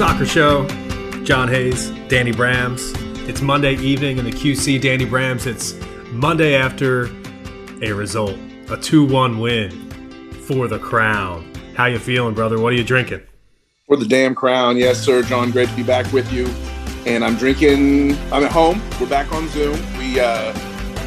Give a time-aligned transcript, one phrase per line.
[0.00, 0.66] Soccer Show.
[1.24, 2.96] John Hayes, Danny Brams.
[3.28, 4.80] It's Monday evening in the QC.
[4.80, 5.46] Danny Brams.
[5.46, 5.74] It's
[6.10, 7.10] Monday after
[7.82, 8.34] a result,
[8.70, 9.70] a two-one win
[10.46, 11.52] for the Crown.
[11.76, 12.58] How you feeling, brother?
[12.58, 13.20] What are you drinking?
[13.88, 15.22] For the damn Crown, yes, sir.
[15.22, 16.46] John, great to be back with you.
[17.04, 18.12] And I'm drinking.
[18.32, 18.80] I'm at home.
[18.98, 19.78] We're back on Zoom.
[19.98, 20.58] We uh,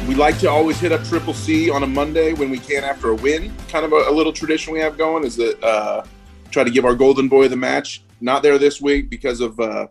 [0.06, 3.10] we like to always hit up Triple C on a Monday when we can after
[3.10, 3.52] a win.
[3.66, 6.04] Kind of a, a little tradition we have going is that uh,
[6.52, 8.03] try to give our golden boy the match.
[8.20, 9.88] Not there this week because of uh,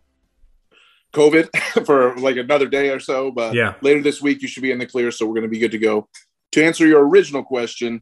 [1.14, 3.32] COVID for like another day or so.
[3.32, 3.76] But Yeah.
[3.82, 5.12] later this week, you should be in the clear.
[5.12, 6.10] So we're going to be good to go.
[6.54, 8.02] To answer your original question,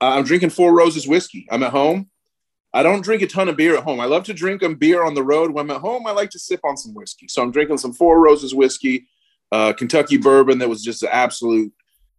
[0.00, 1.46] uh, I'm drinking Four Roses whiskey.
[1.50, 2.08] I'm at home.
[2.74, 4.00] I don't drink a ton of beer at home.
[4.00, 5.50] I love to drink a beer on the road.
[5.52, 7.28] When I'm at home, I like to sip on some whiskey.
[7.28, 9.06] So I'm drinking some Four Roses whiskey,
[9.52, 11.72] uh, Kentucky bourbon that was just an absolute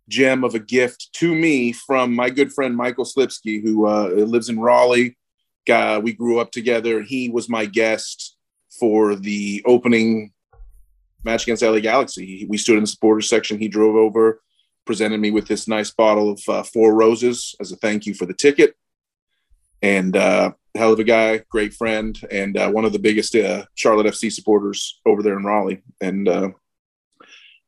[0.09, 4.49] gem of a gift to me from my good friend Michael Slipsky, who uh, lives
[4.49, 5.17] in Raleigh.
[5.65, 7.01] Guy, we grew up together.
[7.01, 8.35] He was my guest
[8.79, 10.31] for the opening
[11.23, 12.45] match against LA Galaxy.
[12.49, 13.59] We stood in the supporters section.
[13.59, 14.41] He drove over,
[14.85, 18.25] presented me with this nice bottle of uh, Four Roses as a thank you for
[18.25, 18.75] the ticket.
[19.81, 23.65] And uh, hell of a guy, great friend, and uh, one of the biggest uh,
[23.75, 25.83] Charlotte FC supporters over there in Raleigh.
[26.01, 26.49] And uh,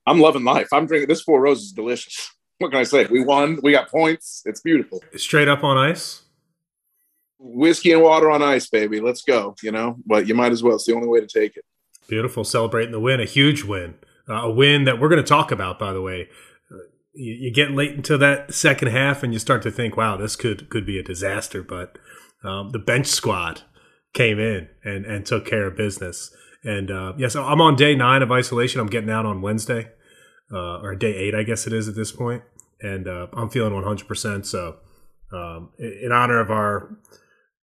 [0.05, 0.67] I'm loving life.
[0.71, 2.31] I'm drinking this Four Roses delicious.
[2.59, 3.05] What can I say?
[3.07, 3.59] We won.
[3.63, 4.41] We got points.
[4.45, 5.03] It's beautiful.
[5.17, 6.21] Straight up on ice.
[7.37, 8.99] Whiskey and water on ice, baby.
[8.99, 9.55] Let's go.
[9.61, 10.75] You know, but you might as well.
[10.75, 11.65] It's the only way to take it.
[12.07, 13.95] Beautiful, celebrating the win, a huge win,
[14.29, 15.79] uh, a win that we're going to talk about.
[15.79, 16.29] By the way,
[16.71, 16.77] uh,
[17.13, 20.35] you, you get late into that second half, and you start to think, "Wow, this
[20.35, 21.97] could could be a disaster." But
[22.43, 23.61] um, the bench squad
[24.13, 26.31] came in and and took care of business.
[26.63, 28.79] And uh, yes, yeah, so I'm on day nine of isolation.
[28.81, 29.91] I'm getting out on Wednesday,
[30.51, 32.43] uh, or day eight, I guess it is at this point.
[32.81, 34.07] and uh, I'm feeling 100.
[34.07, 34.77] percent So,
[35.31, 36.97] um, in honor of our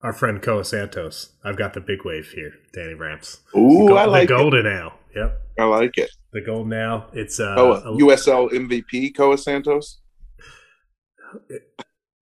[0.02, 3.40] our friend Koa Santos, I've got the big wave here, Danny Brams.
[3.56, 4.38] Ooh, Go- I like the it.
[4.38, 4.92] golden ale.
[5.14, 6.10] Yep, I like it.
[6.32, 7.06] the golden ale.
[7.12, 10.00] It's uh, Koa, a- USL MVP, Koa Santos.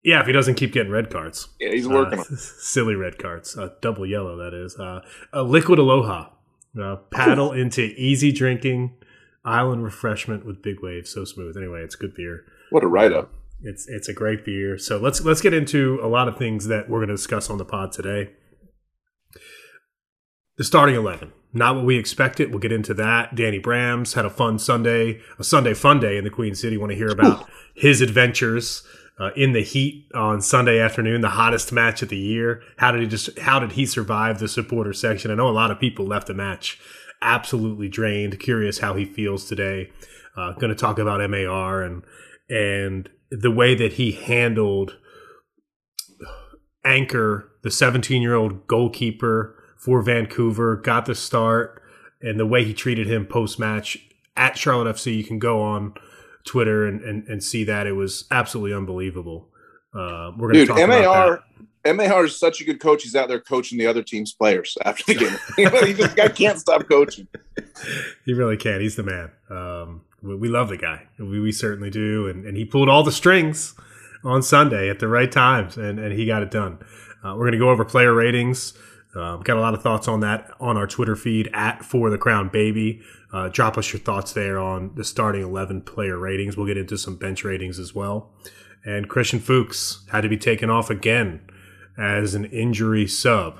[0.04, 0.20] yeah.
[0.20, 3.56] If he doesn't keep getting red cards, Yeah, he's working Uh, on silly red cards,
[3.56, 4.36] uh, double yellow.
[4.36, 5.00] That is uh,
[5.32, 6.30] a liquid aloha.
[6.80, 8.96] Uh, paddle into easy drinking
[9.44, 11.10] island refreshment with big waves.
[11.10, 11.56] So smooth.
[11.56, 12.44] Anyway, it's good beer.
[12.70, 13.32] What a write up.
[13.62, 14.78] It's it's a great beer.
[14.78, 17.58] So let's let's get into a lot of things that we're going to discuss on
[17.58, 18.30] the pod today.
[20.56, 22.50] The starting eleven, not what we expected.
[22.50, 23.34] We'll get into that.
[23.34, 26.76] Danny Brams had a fun Sunday, a Sunday fun day in the Queen City.
[26.76, 28.82] Want to hear about his adventures
[29.18, 32.62] uh, in the heat on Sunday afternoon, the hottest match of the year.
[32.78, 33.38] How did he just?
[33.38, 35.30] How did he survive the supporter section?
[35.30, 36.78] I know a lot of people left the match
[37.22, 38.40] absolutely drained.
[38.40, 39.90] Curious how he feels today.
[40.36, 42.02] Uh, going to talk about MAR and
[42.48, 44.96] and the way that he handled
[46.84, 51.82] Anchor, the 17 year old goalkeeper for Vancouver, got the start,
[52.20, 53.98] and the way he treated him post match
[54.36, 55.16] at Charlotte FC.
[55.16, 55.94] You can go on
[56.46, 57.86] Twitter and, and, and see that.
[57.86, 59.48] It was absolutely unbelievable.
[59.94, 61.04] Uh, we're going to Dude, talk about that.
[61.06, 61.42] MAR
[61.94, 63.02] MAR is such a good coach.
[63.02, 65.84] He's out there coaching the other team's players after the game.
[65.86, 67.28] he just guy can't stop coaching.
[68.26, 68.82] He really can't.
[68.82, 69.30] He's the man.
[69.48, 71.06] Um, we, love the guy.
[71.18, 72.28] We, we certainly do.
[72.28, 73.74] And, and he pulled all the strings
[74.24, 76.78] on Sunday at the right times, and, and he got it done.
[77.24, 78.74] Uh, we're going to go over player ratings.
[79.14, 82.18] Uh, got a lot of thoughts on that on our Twitter feed at For the
[82.18, 83.02] Crown Baby.
[83.32, 86.56] Uh, drop us your thoughts there on the starting 11 player ratings.
[86.56, 88.30] We'll get into some bench ratings as well.
[88.84, 91.40] And Christian Fuchs had to be taken off again
[91.98, 93.58] as an injury sub.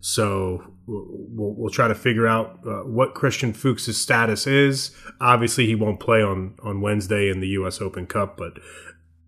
[0.00, 4.90] So we'll, we'll try to figure out uh, what Christian Fuchs' status is.
[5.20, 7.80] Obviously, he won't play on, on Wednesday in the U.S.
[7.80, 8.54] Open Cup, but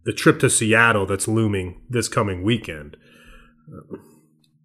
[0.05, 2.97] the trip to Seattle that's looming this coming weekend
[3.73, 3.97] uh,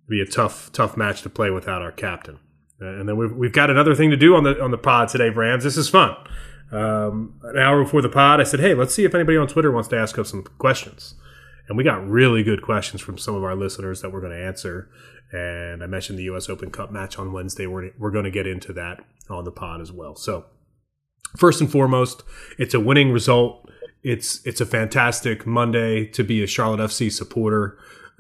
[0.08, 2.40] be a tough tough match to play without our captain.
[2.82, 5.10] Uh, and then we've, we've got another thing to do on the on the pod
[5.10, 5.64] today, Rams.
[5.64, 6.16] This is fun.
[6.72, 9.72] Um, an hour before the pod, I said, "Hey, let's see if anybody on Twitter
[9.72, 11.16] wants to ask us some questions."
[11.68, 14.44] And we got really good questions from some of our listeners that we're going to
[14.46, 14.90] answer.
[15.32, 16.50] And I mentioned the U.S.
[16.50, 17.68] Open Cup match on Wednesday.
[17.68, 20.16] We're, we're going to get into that on the pod as well.
[20.16, 20.46] So,
[21.38, 22.24] first and foremost,
[22.58, 23.70] it's a winning result.
[24.04, 27.78] It's it's a fantastic Monday to be a Charlotte FC supporter.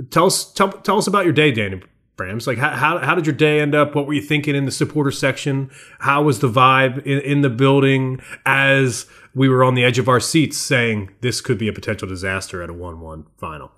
[0.09, 1.81] Tell us tell, tell us about your day, Danny
[2.17, 2.47] Brams.
[2.47, 3.93] Like how, how how did your day end up?
[3.93, 5.69] What were you thinking in the supporter section?
[5.99, 9.05] How was the vibe in, in the building as
[9.35, 12.63] we were on the edge of our seats, saying this could be a potential disaster
[12.63, 13.71] at a one-one final?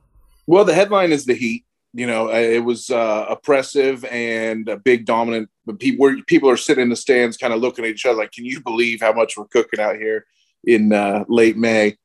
[0.45, 1.65] Well, the headline is the Heat.
[1.93, 5.49] You know, it was uh, oppressive and a big dominant.
[5.79, 8.31] People, where people are sitting in the stands, kind of looking at each other like,
[8.31, 10.25] "Can you believe how much we're cooking out here
[10.63, 11.97] in uh, late May?"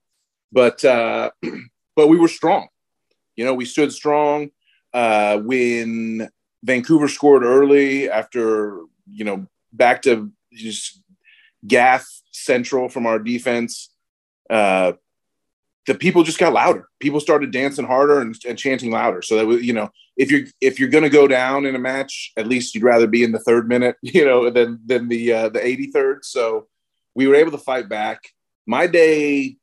[0.50, 1.30] But uh,
[1.96, 2.68] but we were strong.
[3.36, 4.50] You know, we stood strong
[4.92, 6.28] uh, when
[6.62, 11.02] Vancouver scored early after you know back to just
[11.66, 13.90] gaff central from our defense.
[14.48, 14.92] Uh,
[15.86, 16.88] the people just got louder.
[17.00, 19.22] People started dancing harder and, and chanting louder.
[19.22, 21.78] So that was, you know, if you're if you're going to go down in a
[21.78, 25.32] match, at least you'd rather be in the third minute, you know, than than the
[25.32, 26.18] uh, the 83rd.
[26.24, 26.68] So
[27.14, 28.20] we were able to fight back.
[28.66, 29.56] My day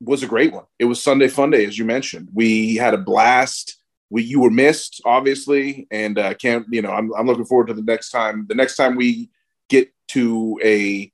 [0.00, 0.64] was a great one.
[0.78, 2.30] It was Sunday Fun Day, as you mentioned.
[2.34, 3.76] We had a blast.
[4.08, 7.74] We you were missed, obviously, and uh, can't you know I'm I'm looking forward to
[7.74, 8.46] the next time.
[8.48, 9.30] The next time we
[9.68, 11.12] get to a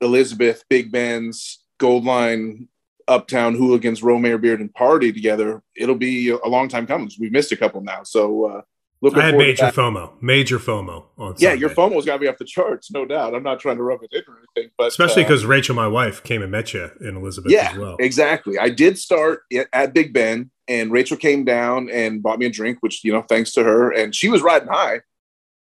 [0.00, 2.68] Elizabeth Big Ben's Gold Line
[3.08, 7.10] Uptown Hooligans Romare and party together, it'll be a long time coming.
[7.18, 8.62] We've missed a couple now, so uh,
[9.00, 11.34] looking I had major FOMO, major FOMO on.
[11.38, 13.34] Yeah, your FOMO's got to be off the charts, no doubt.
[13.34, 15.88] I'm not trying to rub it in or anything, but especially because uh, Rachel, my
[15.88, 17.96] wife, came and met you in Elizabeth yeah, as well.
[18.00, 18.58] Exactly.
[18.58, 19.42] I did start
[19.72, 23.22] at Big Ben, and Rachel came down and bought me a drink, which you know,
[23.22, 25.00] thanks to her, and she was riding high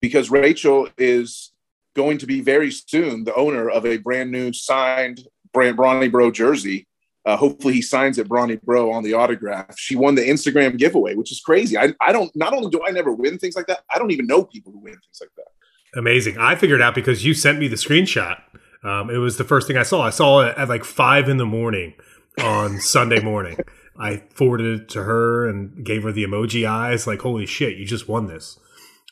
[0.00, 1.52] because Rachel is
[1.94, 6.32] going to be very soon the owner of a brand new signed brand Brawny Bro
[6.32, 6.86] jersey
[7.26, 9.76] uh, hopefully he signs it Brawny Bro on the autograph.
[9.76, 11.76] She won the Instagram giveaway, which is crazy.
[11.76, 14.28] I, I don't not only do I never win things like that, I don't even
[14.28, 15.98] know people who win things like that.
[15.98, 16.38] Amazing.
[16.38, 18.40] I figured out because you sent me the screenshot.
[18.84, 20.02] Um, it was the first thing I saw.
[20.02, 21.94] I saw it at like five in the morning
[22.40, 23.58] on Sunday morning.
[23.98, 27.86] I forwarded it to her and gave her the emoji eyes, like, holy shit, you
[27.86, 28.58] just won this.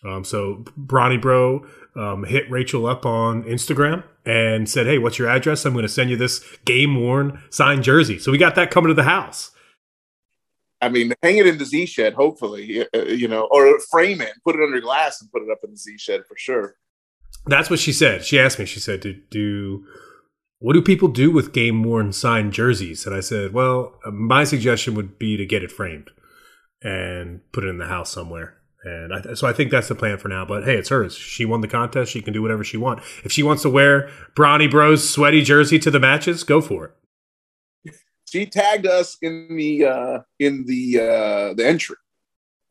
[0.04, 1.66] Um, so Brawny Bro
[1.96, 5.64] um, hit Rachel up on Instagram and said, "Hey, what's your address?
[5.64, 8.88] I'm going to send you this game worn signed jersey." So we got that coming
[8.88, 9.50] to the house.
[10.80, 14.32] I mean, hang it in the Z shed, hopefully, uh, you know, or frame it,
[14.44, 16.76] put it under glass, and put it up in the Z shed for sure.
[17.46, 18.24] That's what she said.
[18.24, 18.64] She asked me.
[18.64, 19.86] She said, "Do do
[20.58, 24.94] what do people do with game worn signed jerseys?" And I said, "Well, my suggestion
[24.94, 26.10] would be to get it framed
[26.82, 30.18] and put it in the house somewhere." And I, so I think that's the plan
[30.18, 30.44] for now.
[30.44, 31.16] But hey, it's hers.
[31.16, 32.12] She won the contest.
[32.12, 33.04] She can do whatever she wants.
[33.24, 37.94] If she wants to wear Brawny Bros sweaty jersey to the matches, go for it.
[38.28, 41.96] She tagged us in the uh, in the uh, the entry.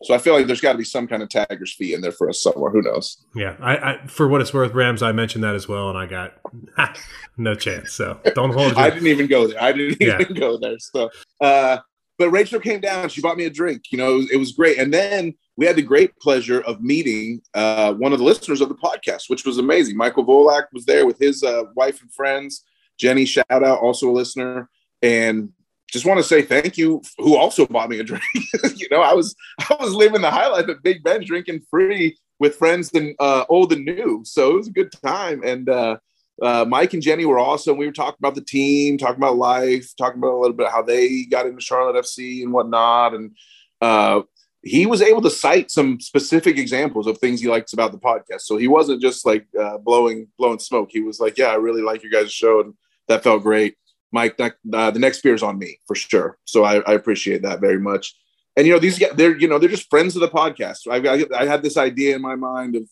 [0.04, 2.12] So I feel like there's got to be some kind of tagger's fee in there
[2.12, 2.69] for us somewhere.
[2.69, 3.24] Who knows?
[3.36, 5.01] Yeah, I, I, for what it's worth, Rams.
[5.01, 6.33] I mentioned that as well, and I got
[7.38, 7.94] no chance.
[7.94, 8.74] So don't hold.
[8.74, 9.63] I didn't even go there.
[9.63, 10.19] I didn't yeah.
[10.19, 10.77] even go there.
[10.80, 11.09] So,
[11.39, 11.77] uh,
[12.18, 13.07] but Rachel came down.
[13.07, 13.92] She bought me a drink.
[13.92, 14.77] You know, it was great.
[14.77, 18.69] And then we had the great pleasure of meeting uh, one of the listeners of
[18.69, 19.95] the podcast, which was amazing.
[19.95, 22.63] Michael Volak was there with his uh, wife and friends.
[22.97, 24.69] Jenny, shout out, also a listener,
[25.01, 25.50] and
[25.91, 27.01] just want to say thank you.
[27.19, 28.23] Who also bought me a drink?
[28.75, 32.56] you know, I was I was living the highlight of Big Ben drinking free with
[32.56, 35.44] friends and uh, old and new, so it was a good time.
[35.44, 35.97] And uh,
[36.41, 37.77] uh, Mike and Jenny were awesome.
[37.77, 40.81] We were talking about the team, talking about life, talking about a little bit how
[40.81, 43.35] they got into Charlotte FC and whatnot, and
[43.81, 44.21] uh,
[44.63, 48.42] he was able to cite some specific examples of things he likes about the podcast.
[48.42, 50.89] So he wasn't just like uh, blowing blowing smoke.
[50.92, 52.74] He was like, "Yeah, I really like your guys' show, and
[53.10, 53.75] that felt great."
[54.13, 56.38] Mike, uh, the next beer is on me for sure.
[56.45, 58.15] So I, I, appreciate that very much.
[58.56, 60.88] And you know, these they're you know they're just friends of the podcast.
[60.89, 62.88] I, I, I had this idea in my mind of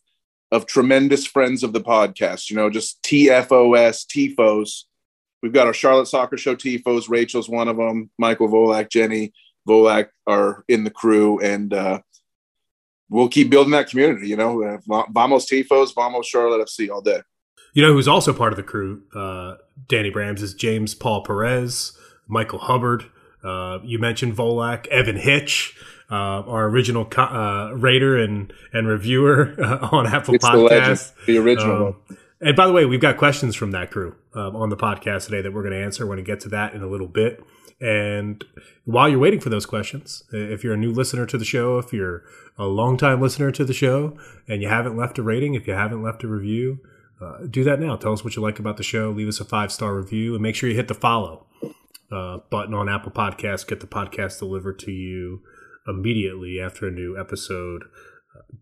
[0.51, 2.49] of tremendous friends of the podcast.
[2.49, 4.83] You know, just TFOS, TFOs.
[5.41, 7.09] We've got our Charlotte Soccer Show TFOs.
[7.09, 8.09] Rachel's one of them.
[8.17, 9.31] Michael Volak, Jenny
[9.67, 11.99] Volak are in the crew, and uh,
[13.09, 14.27] we'll keep building that community.
[14.27, 17.21] You know, vamos tifos, vamos Charlotte FC all day.
[17.73, 19.03] You know who's also part of the crew?
[19.15, 19.55] Uh,
[19.87, 23.05] Danny Brams is James Paul Perez, Michael Hubbard.
[23.43, 25.75] Uh, you mentioned Volak, Evan Hitch,
[26.11, 31.15] uh, our original co- uh, raider and and reviewer uh, on Apple it's Podcast.
[31.25, 31.87] The, the original.
[32.09, 35.25] Um, and by the way, we've got questions from that crew um, on the podcast
[35.25, 36.05] today that we're going to answer.
[36.05, 37.41] We're going to get to that in a little bit.
[37.81, 38.45] And
[38.85, 41.91] while you're waiting for those questions, if you're a new listener to the show, if
[41.91, 42.23] you're
[42.57, 44.15] a longtime listener to the show,
[44.47, 46.79] and you haven't left a rating, if you haven't left a review,
[47.19, 47.95] uh, do that now.
[47.95, 49.09] Tell us what you like about the show.
[49.09, 51.47] Leave us a five star review, and make sure you hit the follow
[52.11, 53.67] uh, button on Apple Podcasts.
[53.67, 55.41] Get the podcast delivered to you
[55.87, 57.85] immediately after a new episode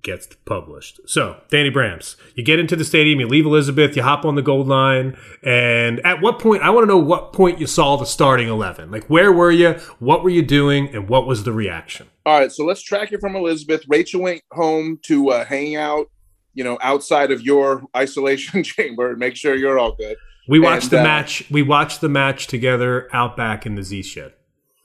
[0.01, 0.99] gets published.
[1.05, 4.41] So, Danny Brams, you get into the stadium, you leave Elizabeth, you hop on the
[4.41, 8.05] gold line, and at what point, I want to know what point you saw the
[8.05, 8.91] starting 11.
[8.91, 9.73] Like, where were you?
[9.99, 10.93] What were you doing?
[10.93, 12.07] And what was the reaction?
[12.25, 13.83] All right, so let's track it from Elizabeth.
[13.87, 16.09] Rachel went home to uh, hang out,
[16.53, 20.17] you know, outside of your isolation chamber and make sure you're all good.
[20.47, 21.43] We watched and, the uh, match.
[21.51, 24.33] We watched the match together out back in the Z shed.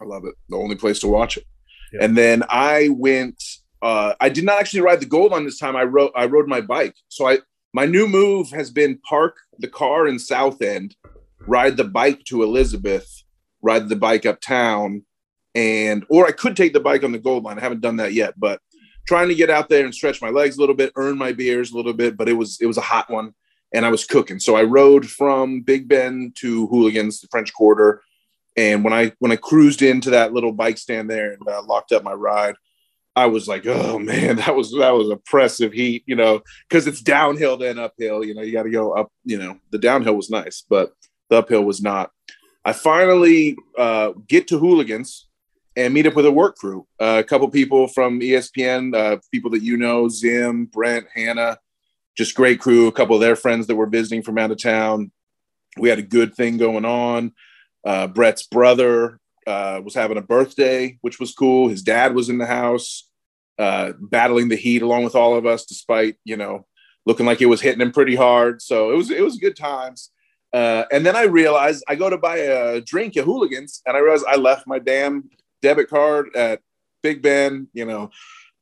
[0.01, 0.35] I love it.
[0.49, 1.45] The only place to watch it.
[1.93, 2.05] Yeah.
[2.05, 3.43] And then I went
[3.85, 5.77] uh, I did not actually ride the gold line this time.
[5.77, 6.97] I rode I rode my bike.
[7.09, 7.39] So I
[7.75, 10.97] my new move has been park the car in South End,
[11.41, 13.23] ride the bike to Elizabeth,
[13.61, 15.05] ride the bike uptown,
[15.55, 17.59] and or I could take the bike on the gold line.
[17.59, 18.59] I haven't done that yet, but
[19.07, 21.73] trying to get out there and stretch my legs a little bit, earn my beers
[21.73, 23.35] a little bit, but it was it was a hot one
[23.75, 24.39] and I was cooking.
[24.39, 28.01] So I rode from Big Ben to Hooligans, the French Quarter,
[28.57, 31.93] and when I when I cruised into that little bike stand there and uh, locked
[31.93, 32.55] up my ride,
[33.17, 37.01] I was like, oh man, that was that was oppressive heat, you know, because it's
[37.01, 38.25] downhill then uphill.
[38.25, 39.11] You know, you got to go up.
[39.25, 40.93] You know, the downhill was nice, but
[41.31, 42.11] the uphill was not.
[42.65, 45.29] I finally uh, get to Hooligans
[45.77, 49.51] and meet up with a work crew, uh, a couple people from ESPN, uh, people
[49.51, 51.59] that you know, Zim, Brent, Hannah,
[52.17, 52.87] just great crew.
[52.87, 55.11] A couple of their friends that were visiting from out of town.
[55.79, 57.33] We had a good thing going on.
[57.85, 61.69] Uh, Brett's brother uh, was having a birthday, which was cool.
[61.69, 63.09] His dad was in the house,
[63.59, 66.67] uh, battling the heat along with all of us, despite you know
[67.07, 68.63] looking like it was hitting him pretty hard.
[68.63, 70.11] So it was it was good times.
[70.53, 74.01] Uh, and then I realized I go to buy a drink at Hooligans, and I
[74.01, 75.29] realized I left my damn
[75.63, 76.61] debit card at
[77.03, 77.69] Big Ben.
[77.73, 78.11] You know,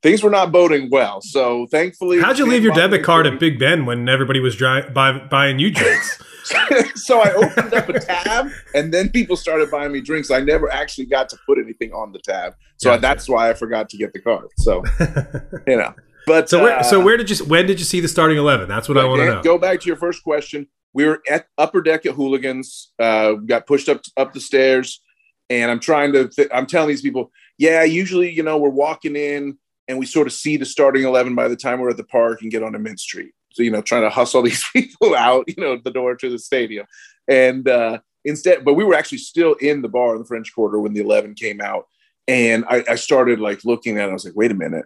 [0.03, 1.21] things were not boding well.
[1.21, 4.87] So thankfully, how'd you leave your debit card at Big Ben when everybody was dry,
[4.87, 6.21] buy, buying you drinks?
[6.95, 10.29] so I opened up a tab, and then people started buying me drinks.
[10.29, 13.01] I never actually got to put anything on the tab, so gotcha.
[13.01, 14.47] that's why I forgot to get the card.
[14.57, 14.83] So
[15.67, 15.93] you know,
[16.27, 18.67] but so where, uh, so where did you when did you see the starting eleven?
[18.67, 19.41] That's what I want to know.
[19.41, 20.67] Go back to your first question.
[20.93, 22.91] We were at upper deck at Hooligans.
[22.99, 25.01] Uh, got pushed up up the stairs,
[25.49, 26.27] and I'm trying to.
[26.27, 30.27] Th- I'm telling these people, yeah, usually you know we're walking in and we sort
[30.27, 32.79] of see the starting 11 by the time we're at the park and get onto
[32.79, 33.33] Mint Street.
[33.51, 36.39] So, you know, trying to hustle these people out, you know, the door to the
[36.39, 36.85] stadium.
[37.27, 40.79] And uh, instead, but we were actually still in the bar in the French Quarter
[40.79, 41.87] when the 11 came out.
[42.27, 44.11] And I, I started like looking at it.
[44.11, 44.85] I was like, wait a minute.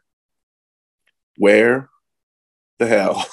[1.37, 1.89] Where
[2.79, 3.25] the hell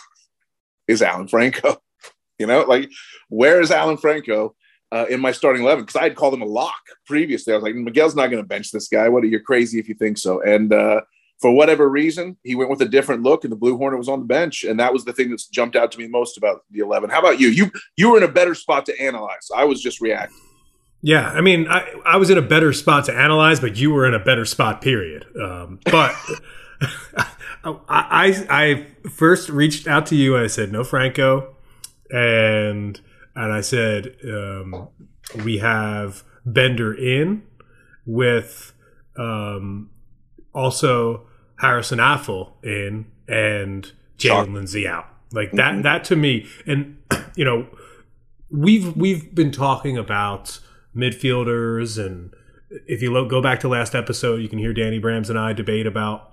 [0.88, 1.80] is Alan Franco?
[2.36, 2.90] You know, like,
[3.28, 4.56] where is Alan Franco?
[4.90, 7.52] Uh, in my starting 11 because I had called him a lock previously.
[7.52, 9.08] I was like, Miguel's not going to bench this guy.
[9.08, 10.42] What are you crazy if you think so?
[10.42, 11.02] And uh,
[11.44, 14.20] for whatever reason, he went with a different look, and the Blue Hornet was on
[14.20, 16.78] the bench, and that was the thing that's jumped out to me most about the
[16.78, 17.10] eleven.
[17.10, 17.48] How about you?
[17.48, 19.50] You you were in a better spot to analyze.
[19.54, 20.38] I was just reacting.
[21.02, 24.06] Yeah, I mean, I, I was in a better spot to analyze, but you were
[24.06, 24.80] in a better spot.
[24.80, 25.26] Period.
[25.38, 26.16] Um, but
[27.62, 30.36] I, I I first reached out to you.
[30.36, 31.56] and I said no Franco,
[32.10, 32.98] and
[33.36, 34.88] and I said um,
[35.44, 37.42] we have Bender in
[38.06, 38.72] with
[39.18, 39.90] um,
[40.54, 41.26] also
[41.58, 45.06] Harrison Afful in and Jaylin Lindsey out.
[45.32, 45.82] Like that mm-hmm.
[45.82, 46.98] that to me and
[47.36, 47.66] you know
[48.50, 50.60] we've we've been talking about
[50.94, 52.32] midfielders and
[52.86, 55.52] if you lo- go back to last episode you can hear Danny Brams and I
[55.52, 56.32] debate about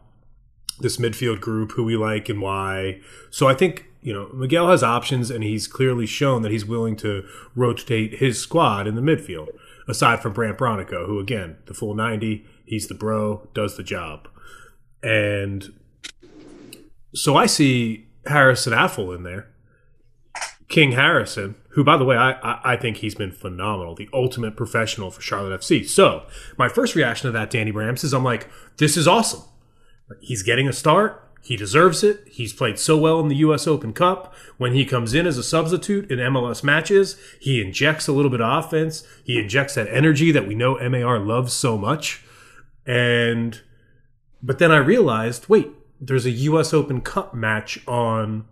[0.79, 2.99] this midfield group who we like and why.
[3.29, 6.95] So I think you know Miguel has options and he's clearly shown that he's willing
[6.97, 9.49] to rotate his squad in the midfield
[9.87, 14.27] aside from Brandt Bronico who again the full 90 he's the bro does the job
[15.03, 15.73] and
[17.13, 19.47] so I see Harrison Afful in there.
[20.67, 25.11] King Harrison, who, by the way, I, I think he's been phenomenal, the ultimate professional
[25.11, 25.85] for Charlotte FC.
[25.85, 26.25] So,
[26.57, 29.43] my first reaction to that, Danny Brams, is I'm like, this is awesome.
[30.21, 31.29] He's getting a start.
[31.43, 32.25] He deserves it.
[32.27, 33.67] He's played so well in the U.S.
[33.67, 34.33] Open Cup.
[34.57, 38.41] When he comes in as a substitute in MLS matches, he injects a little bit
[38.41, 39.03] of offense.
[39.25, 42.23] He injects that energy that we know MAR loves so much.
[42.85, 43.59] And
[44.43, 45.69] but then I realized, wait,
[45.99, 46.73] there's a U.S.
[46.73, 48.45] Open Cup match on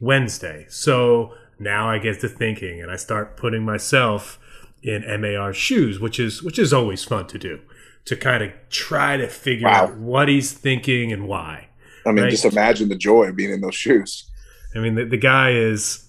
[0.00, 0.66] Wednesday.
[0.68, 4.38] So now I get to thinking, and I start putting myself
[4.82, 7.60] in MAR's shoes, which is which is always fun to do,
[8.04, 9.84] to kind of try to figure wow.
[9.84, 11.68] out what he's thinking and why.
[12.06, 12.30] I mean, right?
[12.30, 14.30] just imagine the joy of being in those shoes.
[14.74, 16.06] I mean, the, the guy is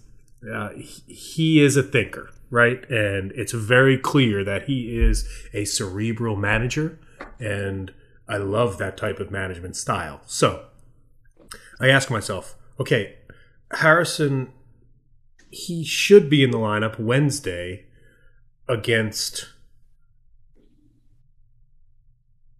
[0.54, 2.90] uh, he is a thinker, right?
[2.90, 7.00] And it's very clear that he is a cerebral manager,
[7.40, 7.92] and
[8.30, 10.22] I love that type of management style.
[10.28, 10.68] So
[11.80, 13.16] I ask myself, okay,
[13.72, 14.54] Harrison,
[15.50, 17.88] he should be in the lineup Wednesday
[18.68, 19.50] against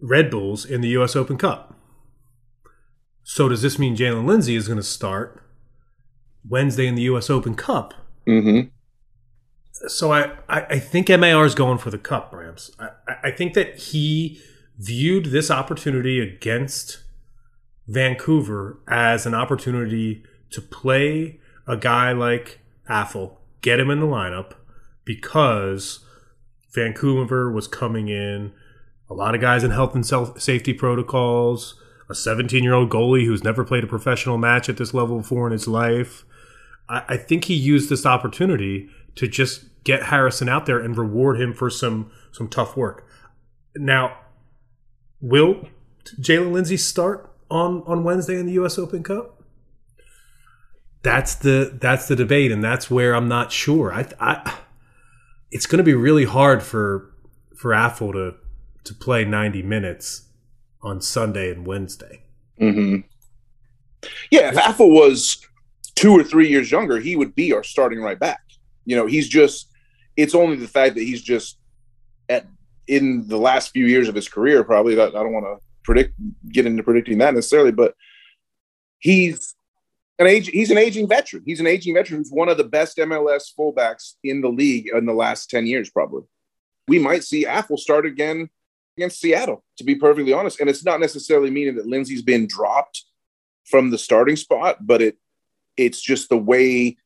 [0.02, 1.16] Red Bulls in the U.S.
[1.16, 1.76] Open Cup.
[3.22, 5.44] So does this mean Jaylin Lindsey is going to start
[6.48, 7.30] Wednesday in the U.S.
[7.30, 7.94] Open Cup?
[8.28, 8.70] Mm-hmm.
[9.88, 12.72] So I, I, I think MAR is going for the cup, Brams.
[12.80, 14.42] I, I think that he
[14.80, 17.04] viewed this opportunity against
[17.88, 22.60] Vancouver as an opportunity to play a guy like
[22.90, 24.54] Afful, get him in the lineup
[25.04, 26.00] because
[26.72, 28.54] Vancouver was coming in
[29.10, 30.06] a lot of guys in health and
[30.42, 34.94] safety protocols, a 17 year old goalie who's never played a professional match at this
[34.94, 36.26] level before in his life.
[36.88, 41.42] I, I think he used this opportunity to just get Harrison out there and reward
[41.42, 43.06] him for some some tough work.
[43.76, 44.18] Now,
[45.22, 45.68] Will
[46.20, 48.78] Jaylin Lindsey start on on Wednesday in the U.S.
[48.78, 49.44] Open Cup?
[51.02, 53.94] That's the that's the debate, and that's where I'm not sure.
[53.94, 54.60] I, I
[55.52, 57.14] it's going to be really hard for
[57.56, 58.36] for Afful to
[58.86, 60.30] to play 90 minutes
[60.82, 62.24] on Sunday and Wednesday.
[62.60, 63.02] Mm-hmm.
[64.32, 65.46] Yeah, if Afful was
[65.96, 68.42] two or three years younger, he would be our starting right back.
[68.86, 69.68] You know, he's just.
[70.18, 71.58] It's only the fact that he's just
[72.28, 72.46] at
[72.90, 74.64] in the last few years of his career.
[74.64, 76.16] Probably that I don't want to predict
[76.52, 77.96] get into predicting that necessarily, but
[78.98, 79.56] he's
[80.18, 80.50] an age.
[80.50, 81.44] He's an aging veteran.
[81.46, 85.06] He's an aging veteran who's one of the best MLS fullbacks in the league in
[85.06, 86.24] the last ten years, probably.
[86.88, 88.50] We might see Afful start again
[88.98, 90.60] against Seattle, to be perfectly honest.
[90.60, 93.06] And it's not necessarily meaning that Lindsey's been dropped
[93.66, 95.18] from the starting spot, but it
[95.78, 96.98] it's just the way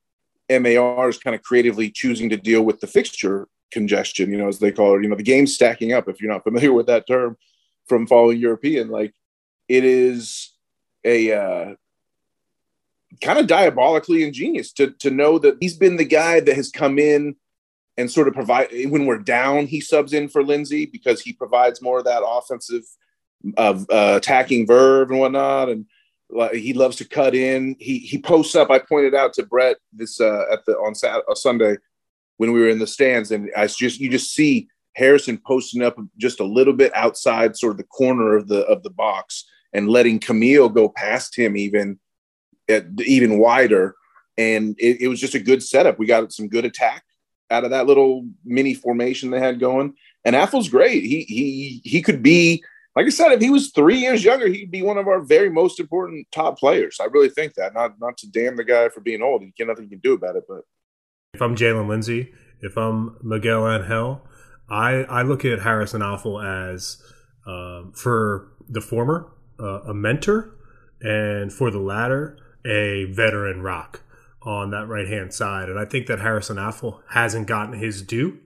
[0.50, 4.60] MAR is kind of creatively choosing to deal with the fixture congestion, you know, as
[4.60, 5.04] they call it.
[5.04, 7.38] You know, the game's stacking up, if you're not familiar with that term
[7.88, 8.90] from following European.
[8.90, 9.14] Like
[9.68, 10.52] it is
[11.04, 11.76] a uh,
[13.22, 17.00] kind of diabolically ingenious to to know that he's been the guy that has come
[17.00, 17.36] in
[17.98, 21.82] and sort of provide when we're down, he subs in for Lindsey because he provides
[21.82, 22.84] more of that offensive
[23.58, 25.70] of uh, attacking verve and whatnot.
[25.70, 25.86] And
[26.30, 27.76] like, he loves to cut in.
[27.80, 28.72] He he posts up.
[28.72, 31.78] I pointed out to Brett this uh, at the on Saturday, uh, Sunday
[32.38, 35.98] when we were in the stands, and I just you just see Harrison posting up
[36.18, 39.90] just a little bit outside, sort of the corner of the of the box, and
[39.90, 42.00] letting Kamil go past him even
[42.70, 43.96] at, even wider.
[44.38, 46.00] And it, it was just a good setup.
[46.00, 47.04] We got some good attack
[47.52, 49.94] out of that little mini formation they had going.
[50.26, 51.04] And Afful's great.
[51.04, 52.64] He he he could be
[52.96, 55.50] like I said, if he was three years younger, he'd be one of our very
[55.50, 56.98] most important top players.
[57.02, 57.74] I really think that.
[57.74, 59.42] Not not to damn the guy for being old.
[59.42, 60.44] He can nothing he can do about it.
[60.48, 60.62] But
[61.34, 64.22] if I'm Jaylin Lindsey, if I'm Miguel Angel,
[64.70, 67.02] I I look at Harrison Afful as
[67.48, 70.56] uh, for the former uh, a mentor,
[71.02, 74.02] and for the latter a veteran rock
[74.44, 75.70] on that right hand side.
[75.70, 78.38] And I think that Harrison Afful hasn't gotten his due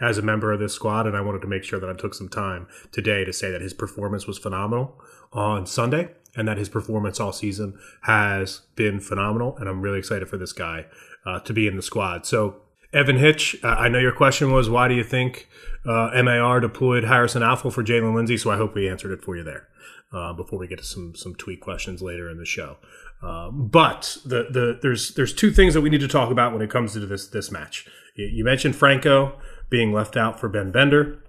[0.00, 1.06] as a member of this squad.
[1.06, 3.60] And I wanted to make sure that I took some time today to say that
[3.60, 5.00] his performance was phenomenal
[5.32, 9.56] on Sunday and that his performance all season has been phenomenal.
[9.58, 10.86] And I'm really excited for this guy
[11.26, 12.26] uh, to be in the squad.
[12.26, 12.56] So,
[12.92, 15.48] Evan Hitch, uh, I know your question was why do you think
[15.86, 18.36] uh, MAR deployed Harrison Afful for Jaylin Lindsey?
[18.36, 19.68] So I hope we answered it for you there.
[20.12, 22.76] Uh, before we get to some some tweet questions later in the show.
[23.22, 26.60] Um, but the, the there's there's two things that we need to talk about when
[26.60, 27.88] it comes to this this match.
[28.14, 29.38] You, you mentioned Franco
[29.70, 31.24] being left out for Ben Bender,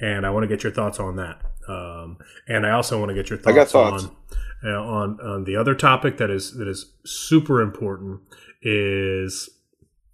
[0.00, 1.40] and I want to get your thoughts on that.
[1.68, 4.04] Um, and I also want to get your thoughts, thoughts.
[4.04, 4.16] on
[4.64, 8.20] uh, on on the other topic that is that is super important
[8.62, 9.50] is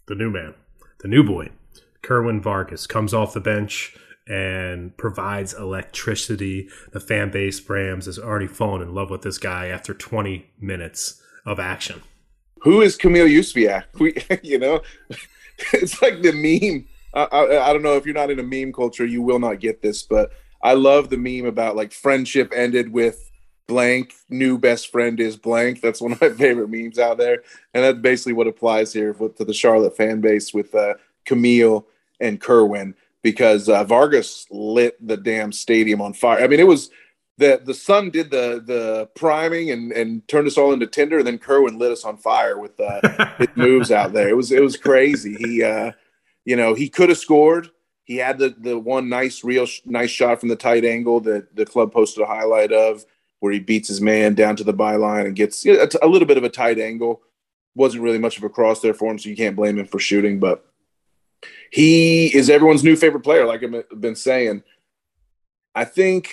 [0.06, 0.54] the new man,
[1.00, 1.50] the new boy,
[2.02, 6.68] Kerwin Vargas comes off the bench and provides electricity.
[6.92, 11.22] The fan base Rams has already fallen in love with this guy after 20 minutes
[11.44, 12.02] of action.
[12.62, 13.84] Who is Kamil Józwiak?
[13.98, 14.80] We, you know,
[15.72, 16.86] it's like the meme.
[17.12, 19.60] I, I, I, don't know if you're not in a meme culture, you will not
[19.60, 20.32] get this, but
[20.64, 23.30] I love the meme about like friendship ended with
[23.68, 24.14] blank.
[24.30, 25.82] New best friend is blank.
[25.82, 27.42] That's one of my favorite memes out there,
[27.74, 30.94] and that's basically what applies here to the Charlotte fan base with uh,
[31.26, 31.86] Kamil
[32.18, 36.42] and Kerwin because uh, Vargas lit the damn stadium on fire.
[36.42, 36.90] I mean, it was
[37.36, 41.26] the the sun did the the priming and and turned us all into tinder and
[41.26, 43.00] then kerwin lit us on fire with uh
[43.38, 45.90] his moves out there it was it was crazy he uh
[46.44, 47.70] you know he could have scored
[48.04, 51.54] he had the the one nice real sh- nice shot from the tight angle that
[51.56, 53.04] the club posted a highlight of
[53.40, 56.06] where he beats his man down to the byline and gets know, a, t- a
[56.06, 57.22] little bit of a tight angle
[57.74, 59.98] wasn't really much of a cross there for him so you can't blame him for
[59.98, 60.64] shooting but
[61.70, 64.62] he is everyone's new favorite player like i've been saying
[65.74, 66.30] i think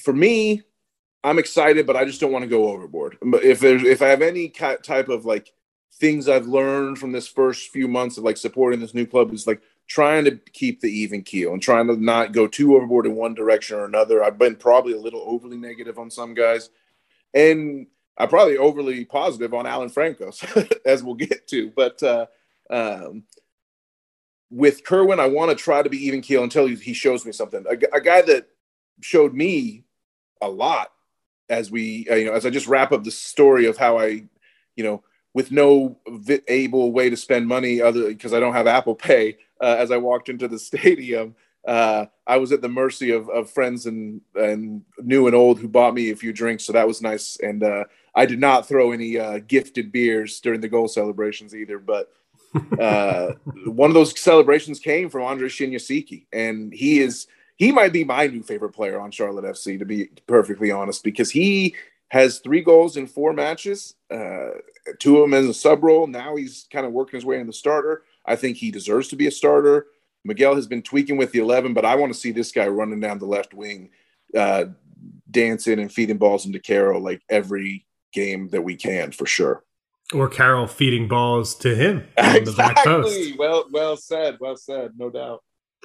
[0.00, 0.62] for me,
[1.24, 3.18] I'm excited, but I just don't want to go overboard.
[3.22, 5.52] But if there's if I have any type of like
[5.94, 9.46] things I've learned from this first few months of like supporting this new club is
[9.46, 13.16] like trying to keep the even keel and trying to not go too overboard in
[13.16, 14.22] one direction or another.
[14.22, 16.70] I've been probably a little overly negative on some guys,
[17.34, 20.30] and I'm probably overly positive on Alan Franco,
[20.84, 21.72] as we'll get to.
[21.74, 22.26] But uh,
[22.68, 23.24] um,
[24.50, 27.64] with Kerwin, I want to try to be even keel until he shows me something.
[27.68, 28.48] A, a guy that
[29.00, 29.84] showed me
[30.42, 30.92] a lot
[31.48, 34.24] as we uh, you know as I just wrap up the story of how I
[34.76, 35.98] you know with no
[36.48, 39.96] able way to spend money other because I don't have Apple Pay uh, as I
[39.96, 41.34] walked into the stadium
[41.66, 45.68] uh, I was at the mercy of, of friends and and new and old who
[45.68, 48.92] bought me a few drinks so that was nice and uh, I did not throw
[48.92, 52.12] any uh, gifted beers during the goal celebrations either but
[52.80, 53.32] uh,
[53.66, 57.26] one of those celebrations came from Andre Shinyashiki and he is
[57.58, 61.30] he might be my new favorite player on Charlotte FC, to be perfectly honest, because
[61.30, 61.74] he
[62.08, 64.50] has three goals in four matches, uh,
[65.00, 66.06] two of them as a sub role.
[66.06, 68.04] Now he's kind of working his way in the starter.
[68.28, 69.86] I think he deserves to be a starter.
[70.24, 73.00] Miguel has been tweaking with the 11, but I want to see this guy running
[73.00, 73.90] down the left wing,
[74.36, 74.66] uh,
[75.30, 79.64] dancing and feeding balls into Karol like every game that we can for sure.
[80.14, 83.38] Or Karol feeding balls to him on the back post.
[83.38, 84.38] Well, well said.
[84.40, 84.92] Well said.
[84.96, 85.42] No doubt.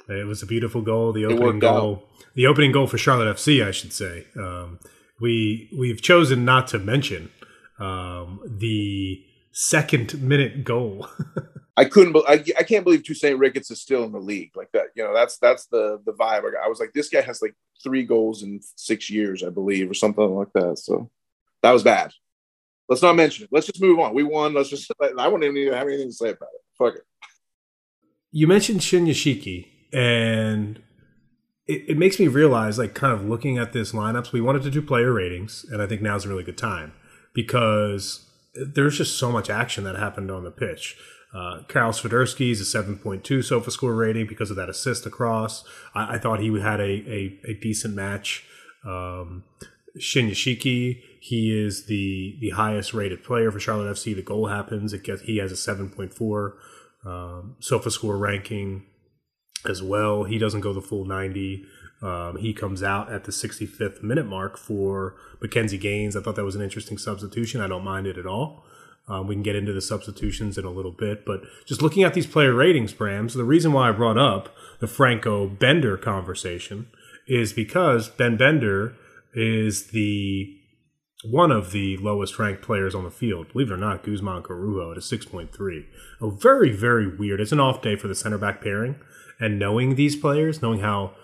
[0.08, 1.12] It was a beautiful goal.
[1.12, 2.34] The opening goal, out.
[2.34, 4.26] the opening goal for Charlotte FC, I should say.
[4.36, 4.78] Um,
[5.20, 7.30] we we've chosen not to mention
[7.78, 11.08] um, the second minute goal.
[11.76, 12.16] I couldn't.
[12.28, 14.88] I, I can't believe Tosaint Ricketts is still in the league like that.
[14.94, 16.42] You know, that's that's the the vibe.
[16.62, 19.94] I was like, this guy has like three goals in six years, I believe, or
[19.94, 20.78] something like that.
[20.78, 21.10] So
[21.62, 22.12] that was bad.
[22.88, 23.50] Let's not mention it.
[23.50, 24.14] Let's just move on.
[24.14, 24.54] We won.
[24.54, 24.90] Let's just.
[25.18, 26.60] I wouldn't even have anything to say about it.
[26.78, 27.02] Fuck it.
[28.30, 30.80] You mentioned Shinyashiki, and
[31.66, 34.70] it, it makes me realize, like, kind of looking at this lineups, we wanted to
[34.70, 36.92] do player ratings, and I think now's a really good time
[37.32, 40.96] because there's just so much action that happened on the pitch.
[41.34, 45.64] Uh, Karol Swiderski is a 7.2 SOFA score rating because of that assist across.
[45.94, 48.44] I, I thought he had a, a, a decent match.
[48.86, 49.42] Um,
[49.98, 54.14] Shinyashiki, he is the the highest rated player for Charlotte FC.
[54.14, 54.92] The goal happens.
[54.92, 56.52] It gets he has a 7.4
[57.04, 58.84] um, SOFA score ranking
[59.68, 60.24] as well.
[60.24, 61.64] He doesn't go the full 90.
[62.02, 66.16] Um, he comes out at the 65th minute mark for McKinze Gaines.
[66.16, 67.60] I thought that was an interesting substitution.
[67.60, 68.64] I don't mind it at all.
[69.06, 72.14] Um, we can get into the substitutions in a little bit, but just looking at
[72.14, 76.86] these player ratings, Brams, the reason why I brought up the Franco Bender conversation
[77.26, 78.94] is because Ben Bender
[79.34, 80.58] is the
[81.24, 83.52] one of the lowest ranked players on the field.
[83.52, 85.86] Believe it or not, Guzman Corujo at a 6.3.
[86.20, 87.40] Oh, very, very weird.
[87.40, 88.96] It's an off day for the center back pairing.
[89.40, 91.14] And knowing these players, knowing how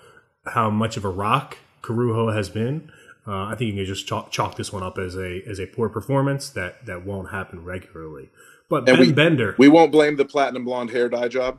[0.47, 2.91] how much of a rock Corujo has been,
[3.27, 5.67] uh, I think you can just chalk, chalk, this one up as a as a
[5.67, 8.31] poor performance that that won't happen regularly.
[8.69, 11.59] But and Ben we, Bender, we won't blame the platinum blonde hair dye job.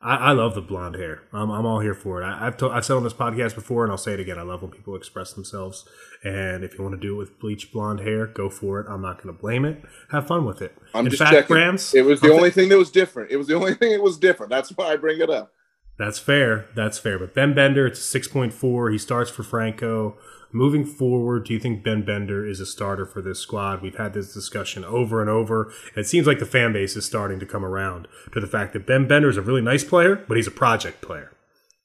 [0.00, 1.22] I, I love the blonde hair.
[1.32, 2.24] I'm, I'm all here for it.
[2.24, 4.38] I, have to, I've said on this podcast before, and I'll say it again.
[4.38, 5.88] I love when people express themselves.
[6.22, 8.86] And if you want to do it with bleach blonde hair, go for it.
[8.88, 9.82] I'm not going to blame it.
[10.10, 10.76] Have fun with it.
[10.94, 11.56] I'm In just fact, checking.
[11.56, 13.32] Rams, it was the only thing that was different.
[13.32, 14.50] It was the only thing that was different.
[14.50, 15.52] That's why I bring it up.
[15.98, 16.66] That's fair.
[16.76, 17.18] That's fair.
[17.18, 18.92] But Ben Bender, it's a 6.4.
[18.92, 20.16] He starts for Franco.
[20.50, 23.82] Moving forward, do you think Ben Bender is a starter for this squad?
[23.82, 25.64] We've had this discussion over and over.
[25.94, 28.72] And it seems like the fan base is starting to come around to the fact
[28.72, 31.32] that Ben Bender is a really nice player, but he's a project player.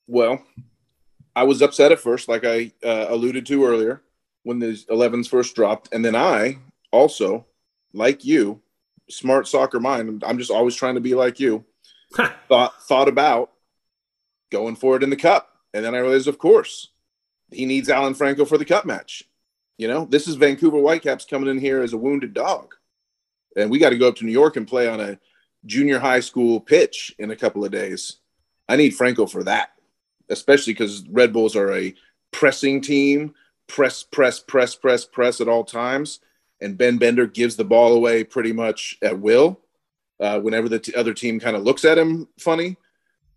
[0.08, 0.44] Well,
[1.36, 4.02] I was upset at first, like I uh, alluded to earlier,
[4.44, 5.90] when the 11s first dropped.
[5.92, 6.60] And then I
[6.92, 7.48] also,
[7.94, 8.62] like you,
[9.10, 11.66] smart soccer mind, I'm just always trying to be like you,
[12.48, 13.53] thought, thought about
[14.54, 15.50] going for it in the cup.
[15.74, 16.92] And then I realized, of course,
[17.52, 19.24] he needs Alan Franco for the cup match.
[19.78, 22.76] You know, this is Vancouver Whitecaps coming in here as a wounded dog.
[23.58, 25.20] And we got to go up to New York and play on a
[25.66, 28.20] junior high school pitch in a couple of days.
[28.70, 29.72] I need Franco for that,
[30.30, 31.94] especially because Red Bulls are a
[32.32, 33.34] pressing team,
[33.68, 36.20] press, press, press, press, press at all times.
[36.62, 39.60] And Ben Bender gives the ball away pretty much at will
[40.20, 42.78] uh, whenever the t- other team kind of looks at him funny,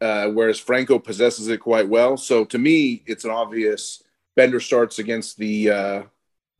[0.01, 2.17] uh, whereas Franco possesses it quite well.
[2.17, 4.03] So to me, it's an obvious
[4.35, 6.03] Bender starts against the uh,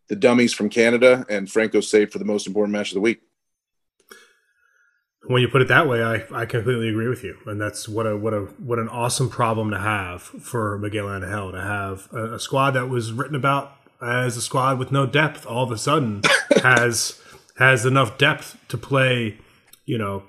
[0.09, 3.21] the dummies from Canada, and Franco saved for the most important match of the week.
[5.25, 8.07] When you put it that way, I, I completely agree with you, and that's what
[8.07, 12.35] a what a what an awesome problem to have for Miguel Angel to have a,
[12.35, 15.45] a squad that was written about as a squad with no depth.
[15.45, 16.23] All of a sudden,
[16.63, 17.21] has
[17.59, 19.39] has enough depth to play,
[19.85, 20.23] you know,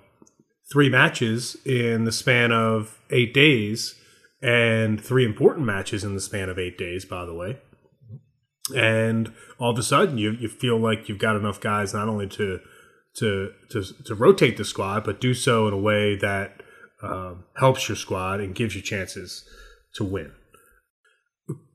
[0.72, 3.96] three matches in the span of eight days
[4.42, 7.58] and three important matches in the span of eight days, by the way.
[8.76, 12.28] And all of a sudden, you you feel like you've got enough guys not only
[12.28, 12.60] to
[13.16, 16.62] to to to rotate the squad, but do so in a way that
[17.02, 19.48] um, helps your squad and gives you chances
[19.96, 20.34] to win.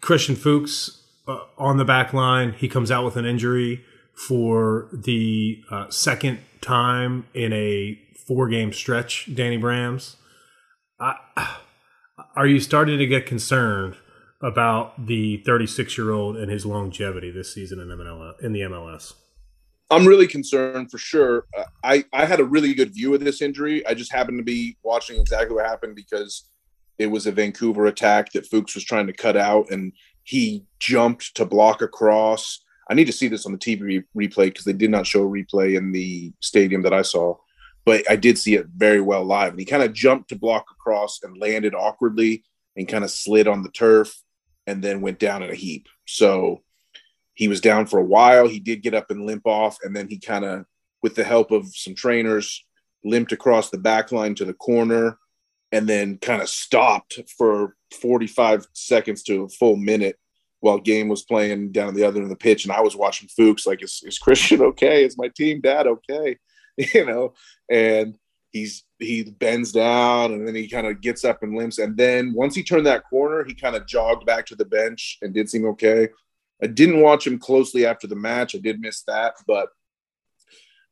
[0.03, 3.83] Christian Fuchs uh, on the back line, he comes out with an injury
[4.15, 9.29] for the uh, second time in a four game stretch.
[9.35, 10.17] Danny Brams.
[11.01, 11.17] I
[12.37, 13.97] are you starting to get concerned
[14.43, 19.15] about the 36 year old and his longevity this season in, in the MLS?
[19.91, 21.47] I'm really concerned for sure.
[21.85, 23.87] I, I had a really good view of this injury.
[23.87, 26.49] I just happened to be watching exactly what happened because
[26.99, 31.35] it was a Vancouver attack that Fuchs was trying to cut out and he jumped
[31.37, 32.61] to block across.
[32.89, 35.31] I need to see this on the TV replay because they did not show a
[35.31, 37.37] replay in the stadium that I saw
[37.85, 39.51] but I did see it very well live.
[39.51, 42.45] And he kind of jumped to block across and landed awkwardly
[42.77, 44.15] and kind of slid on the turf
[44.67, 45.89] and then went down in a heap.
[46.07, 46.63] So
[47.35, 48.47] he was down for a while.
[48.47, 50.65] He did get up and limp off, and then he kind of,
[51.03, 52.65] with the help of some trainers,
[53.05, 55.19] limped across the back line to the corner
[55.73, 60.17] and then kind of stopped for 45 seconds to a full minute
[60.61, 63.29] while game was playing down the other end of the pitch and i was watching
[63.29, 66.37] fuchs like is, is christian okay is my team dad okay
[66.95, 67.35] you know
[67.71, 68.15] and
[68.51, 72.33] he's he bends down and then he kind of gets up and limps and then
[72.35, 75.49] once he turned that corner he kind of jogged back to the bench and did
[75.49, 76.09] seem okay
[76.63, 79.69] i didn't watch him closely after the match i did miss that but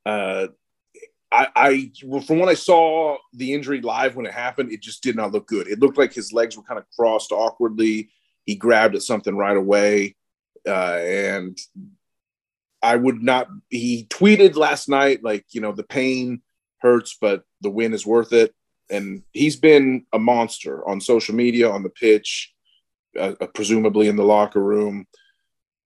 [0.06, 0.46] uh
[1.32, 5.02] I, I well, from when I saw the injury live when it happened, it just
[5.02, 5.68] did not look good.
[5.68, 8.10] It looked like his legs were kind of crossed awkwardly.
[8.46, 10.16] He grabbed at something right away,
[10.66, 11.56] uh, and
[12.82, 13.48] I would not.
[13.68, 16.42] He tweeted last night like, you know, the pain
[16.78, 18.54] hurts, but the win is worth it.
[18.90, 22.52] And he's been a monster on social media, on the pitch,
[23.18, 25.06] uh, uh presumably in the locker room.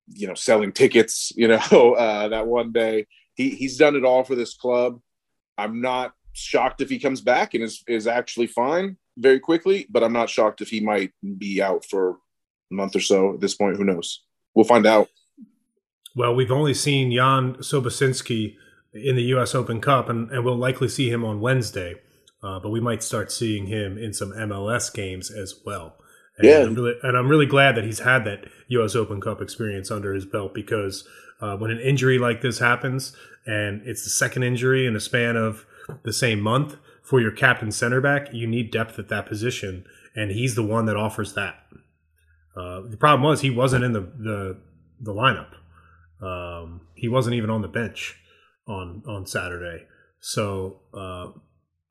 [0.08, 1.32] You know, selling tickets.
[1.36, 5.00] You know, uh, that one day he he's done it all for this club
[5.56, 10.02] I'm not shocked if he comes back and is is actually fine very quickly, but
[10.02, 12.18] I'm not shocked if he might be out for
[12.70, 13.76] a month or so at this point.
[13.76, 14.22] Who knows?
[14.54, 15.08] We'll find out.
[16.14, 18.56] Well, we've only seen Jan Sobocinski
[18.92, 19.54] in the U.S.
[19.54, 21.96] Open Cup, and, and we'll likely see him on Wednesday.
[22.42, 25.96] Uh, but we might start seeing him in some MLS games as well.
[26.36, 28.94] And yeah, I'm really, and I'm really glad that he's had that U.S.
[28.94, 31.08] Open Cup experience under his belt because
[31.40, 35.36] uh, when an injury like this happens, and it's the second injury in a span
[35.36, 35.64] of
[36.02, 40.30] the same month for your captain center back, you need depth at that position, and
[40.30, 41.66] he's the one that offers that.
[42.56, 44.56] Uh, the problem was he wasn't in the the,
[45.00, 45.54] the lineup.
[46.20, 48.16] Um, he wasn't even on the bench
[48.66, 49.86] on on Saturday.
[50.20, 51.28] So uh,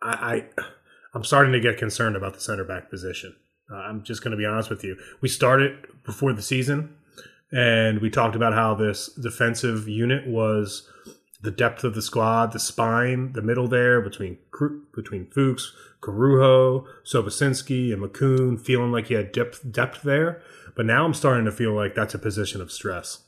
[0.01, 0.63] I, I
[1.13, 3.35] I'm starting to get concerned about the center back position.
[3.71, 4.97] Uh, I'm just going to be honest with you.
[5.21, 6.95] We started before the season,
[7.51, 10.89] and we talked about how this defensive unit was
[11.41, 14.37] the depth of the squad, the spine, the middle there between
[14.95, 20.41] between Fuchs, Corujo, Sobocinski, and Makoun, feeling like he had depth depth there.
[20.75, 23.23] But now I'm starting to feel like that's a position of stress.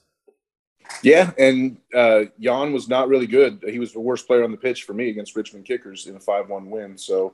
[1.03, 3.63] Yeah, and uh, Jan was not really good.
[3.67, 6.19] He was the worst player on the pitch for me against Richmond Kickers in a
[6.19, 6.97] five-one win.
[6.97, 7.33] So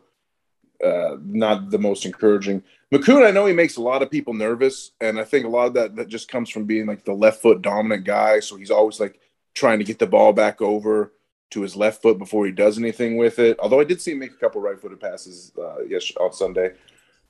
[0.84, 2.64] uh, not the most encouraging.
[2.92, 5.68] Makoun, I know he makes a lot of people nervous, and I think a lot
[5.68, 8.42] of that that just comes from being like the left foot dominant guy.
[8.42, 9.20] So he's always like
[9.54, 11.14] trying to get the ball back over
[11.52, 13.58] to his left foot before he does anything with it.
[13.60, 16.74] Although I did see him make a couple right-footed passes uh, yes on Sunday,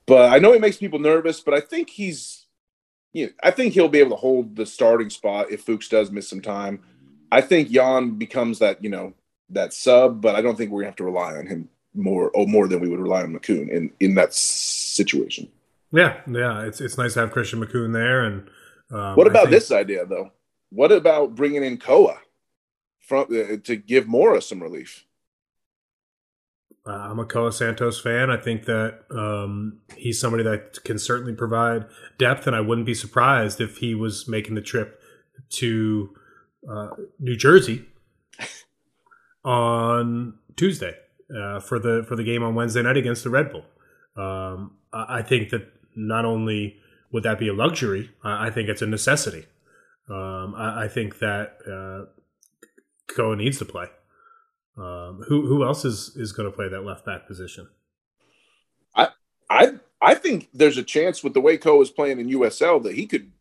[0.05, 1.41] but I know he makes people nervous.
[1.41, 2.40] But I think he's,
[3.13, 6.11] you know, I think he'll be able to hold the starting spot if Fuchs does
[6.11, 6.81] miss some time.
[7.31, 9.13] I think Jan becomes that you know
[9.49, 12.47] that sub, but I don't think we're gonna have to rely on him more or
[12.47, 15.49] more than we would rely on Makoun in in that situation.
[15.91, 18.23] Yeah, yeah, it's it's nice to have Christian Makoun there.
[18.23, 18.49] And
[18.91, 20.31] um, what about think, this idea though?
[20.69, 22.19] What about bringing in Koa
[23.01, 25.05] from uh, to give Mora some relief?
[26.85, 28.31] Uh, I'm a Koa Santos fan.
[28.31, 31.85] I think that um, he's somebody that can certainly provide
[32.17, 34.99] depth, and I wouldn't be surprised if he was making the trip
[35.49, 36.09] to
[36.67, 36.89] uh,
[37.19, 37.85] New Jersey
[39.45, 40.95] on Tuesday
[41.35, 43.65] uh, for the for the game on Wednesday night against the Red Bull.
[44.15, 46.77] Um, I think that not only
[47.11, 49.45] would that be a luxury, I think it's a necessity.
[50.09, 52.11] Um, I, I, think that uh,
[53.13, 53.85] Koa needs to play.
[54.77, 57.67] Um, who who else is is going to play that left back position?
[58.95, 59.09] I
[59.49, 62.95] I I think there's a chance with the way Koa is playing in USL that
[62.95, 63.31] he could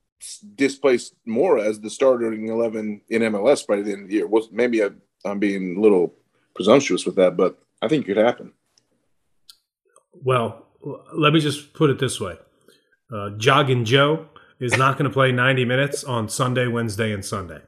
[0.54, 4.26] displace Mora as the starting eleven in MLS by the end of the year.
[4.26, 4.90] Well, maybe I,
[5.24, 6.14] I'm being a little
[6.54, 8.52] presumptuous with that, but I think it could happen.
[10.12, 10.66] Well,
[11.14, 12.38] let me just put it this way:
[13.12, 14.26] uh, Jogging Joe
[14.58, 17.62] is not going to play 90 minutes on Sunday, Wednesday, and Sunday.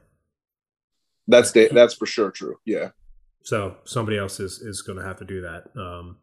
[1.27, 2.57] That's the, that's for sure true.
[2.65, 2.89] Yeah.
[3.43, 5.65] So somebody else is is going to have to do that.
[5.75, 6.17] Um,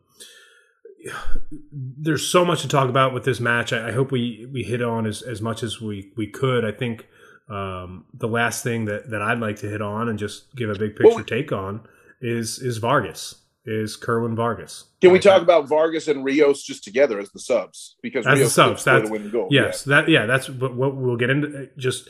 [1.72, 3.72] there's so much to talk about with this match.
[3.72, 6.64] I, I, hope we we hit on as, as much as we we could.
[6.64, 7.06] I think
[7.48, 10.74] um, the last thing that that I'd like to hit on and just give a
[10.74, 11.87] big picture well, take on
[12.20, 14.84] is is Vargas is Kerwin Vargas.
[15.00, 17.96] Can we talk about Vargas and Rios just together as the subs?
[18.02, 19.48] Because as Rios the subs, that's the goal.
[19.50, 19.96] yes, yeah.
[19.96, 21.68] that yeah, that's what, what we'll get into.
[21.76, 22.08] Just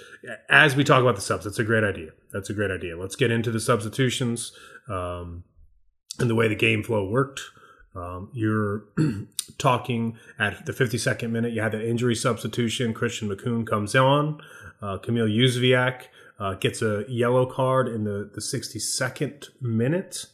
[0.48, 2.10] as we talk about the subs, that's a great idea.
[2.32, 2.96] That's a great idea.
[2.96, 4.52] Let's get into the substitutions
[4.88, 5.44] um,
[6.18, 7.40] and the way the game flow worked.
[7.94, 8.84] Um, you're
[9.58, 11.52] talking at the 52nd minute.
[11.52, 12.94] You had that injury substitution.
[12.94, 14.40] Christian Makoun comes on.
[14.80, 16.02] Uh, Kamil Józwiak
[16.38, 20.26] uh, gets a yellow card in the, the 62nd minute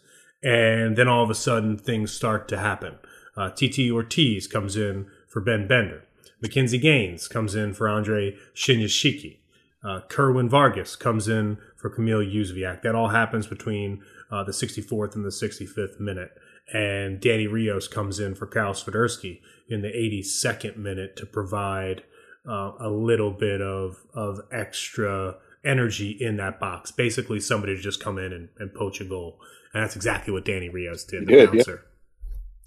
[0.46, 2.94] and then all of a sudden things start to happen.
[3.36, 6.04] Uh, TT Ortiz comes in for Ben Bender.
[6.42, 9.38] McKinze Gaines comes in for Andre Shinyashiki.
[9.84, 12.82] Uh, Kerwin Vargas comes in for Kamil Jóźwiak.
[12.82, 16.30] That all happens between uh, the 64th and the 65th minute.
[16.72, 22.04] And Danny Rios comes in for Karol Swiderski in the 82nd minute to provide
[22.48, 26.92] uh, a little bit of, of extra energy in that box.
[26.92, 29.40] Basically, somebody to just come in and, and poach a goal.
[29.76, 31.26] And that's exactly what Danny Rios did.
[31.26, 31.74] The yeah.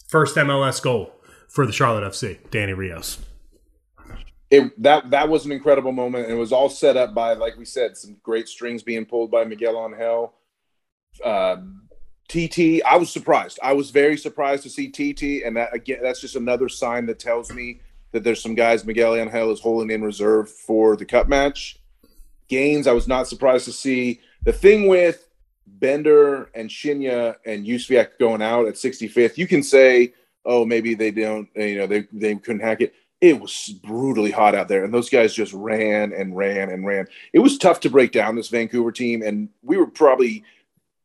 [0.08, 1.12] First MLS goal
[1.48, 3.18] for the Charlotte FC, Danny Rios.
[4.52, 7.58] It, that that was an incredible moment, and it was all set up by, like
[7.58, 10.36] we said, some great strings being pulled by Miguel Angel.
[11.26, 11.56] Uh,
[12.28, 13.58] TT, I was surprised.
[13.64, 17.18] I was very surprised to see TT, and that again, that's just another sign that
[17.18, 21.28] tells me that there's some guys Miguel Angel is holding in reserve for the cup
[21.28, 21.80] match.
[22.50, 24.22] Gaines, I was not surprised to see.
[24.44, 25.29] The thing with
[25.78, 30.14] Bender and Shinya and Jóźwiak going out at 65th, you can say,
[30.46, 32.94] oh, maybe they don't, you know, they, they couldn't hack it.
[33.22, 37.08] It was brutally hot out there, and those guys just ran and ran and ran.
[37.34, 40.44] It was tough to break down this Vancouver team, and we were probably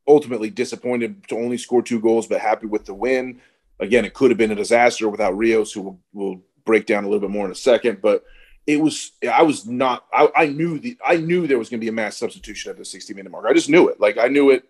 [0.06, 3.40] ultimately disappointed to only score two goals, but happy with the win.
[3.80, 7.08] Again, it could have been a disaster without Rios, who will, will break down a
[7.08, 8.00] little bit more in a second.
[8.00, 8.24] But
[8.66, 11.84] it was I was not I, I knew the I knew there was going to
[11.84, 13.44] be a mass substitution at the 60 minute mark.
[13.46, 14.00] I just knew it.
[14.00, 14.64] Like I knew it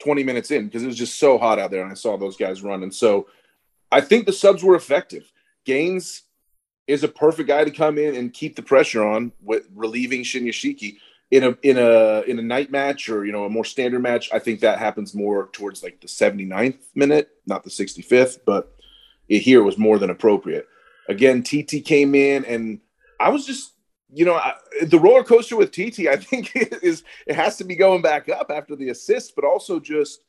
[0.00, 2.36] 20 minutes in because it was just so hot out there and I saw those
[2.36, 2.82] guys run.
[2.82, 3.28] And so
[3.92, 5.30] I think the subs were effective.
[5.64, 6.22] Gaines
[6.86, 10.96] is a perfect guy to come in and keep the pressure on with relieving Shinyashiki
[11.30, 14.30] in a in a in a night match or you know a more standard match.
[14.32, 18.74] I think that happens more towards like the 79th minute, not the 65th, but
[19.28, 20.66] it, here was more than appropriate.
[21.08, 22.80] Again, TT came in and
[23.20, 23.72] I was just,
[24.12, 27.76] you know, I, the roller coaster with TT, I think is it has to be
[27.76, 30.20] going back up after the assist, but also just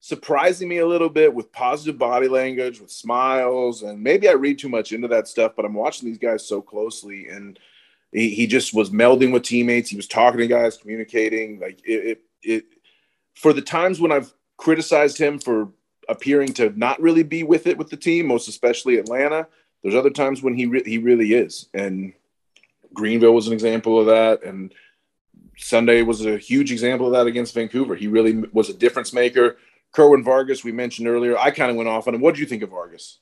[0.00, 4.58] surprising me a little bit with positive body language, with smiles, and maybe I read
[4.58, 5.52] too much into that stuff.
[5.56, 7.58] But I'm watching these guys so closely, and
[8.12, 9.90] he, he just was melding with teammates.
[9.90, 11.58] He was talking to guys, communicating.
[11.58, 12.64] Like it, it, it
[13.34, 15.68] for the times when I've criticized him for
[16.08, 19.46] appearing to not really be with it with the team, most especially Atlanta.
[19.82, 22.12] There's other times when he re- he really is, and
[22.92, 24.74] Greenville was an example of that, and
[25.56, 27.94] Sunday was a huge example of that against Vancouver.
[27.94, 29.56] He really was a difference maker.
[29.92, 31.36] Kerwin Vargas, we mentioned earlier.
[31.38, 32.20] I kind of went off on him.
[32.20, 33.18] What did you think of Vargas?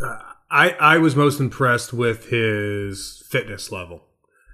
[0.00, 0.18] Uh,
[0.50, 4.04] I I was most impressed with his fitness level.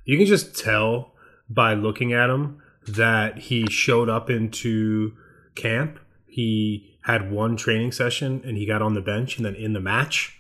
[0.05, 1.13] You can just tell
[1.49, 5.15] by looking at him that he showed up into
[5.55, 5.99] camp.
[6.27, 9.81] He had one training session and he got on the bench, and then in the
[9.81, 10.40] match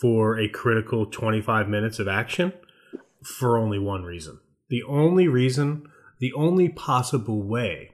[0.00, 2.52] for a critical 25 minutes of action
[3.22, 4.40] for only one reason.
[4.68, 5.86] The only reason,
[6.18, 7.92] the only possible way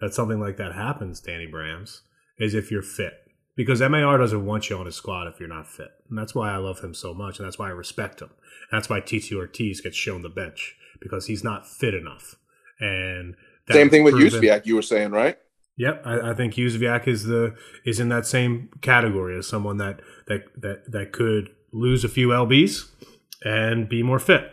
[0.00, 2.00] that something like that happens, Danny Brams,
[2.38, 3.14] is if you're fit.
[3.56, 5.90] Because MAR doesn't want you on his squad if you're not fit.
[6.08, 7.38] And that's why I love him so much.
[7.38, 8.30] And that's why I respect him.
[8.70, 12.36] And that's why TT Ortiz gets shown the bench because he's not fit enough.
[12.78, 13.34] And
[13.68, 15.38] same thing with Jóźwiak, you were saying, right?
[15.78, 20.00] Yep, I, I, think Jóźwiak is the is in that same category as someone that
[20.26, 22.88] that that that could lose a few lbs
[23.44, 24.52] and be more fit.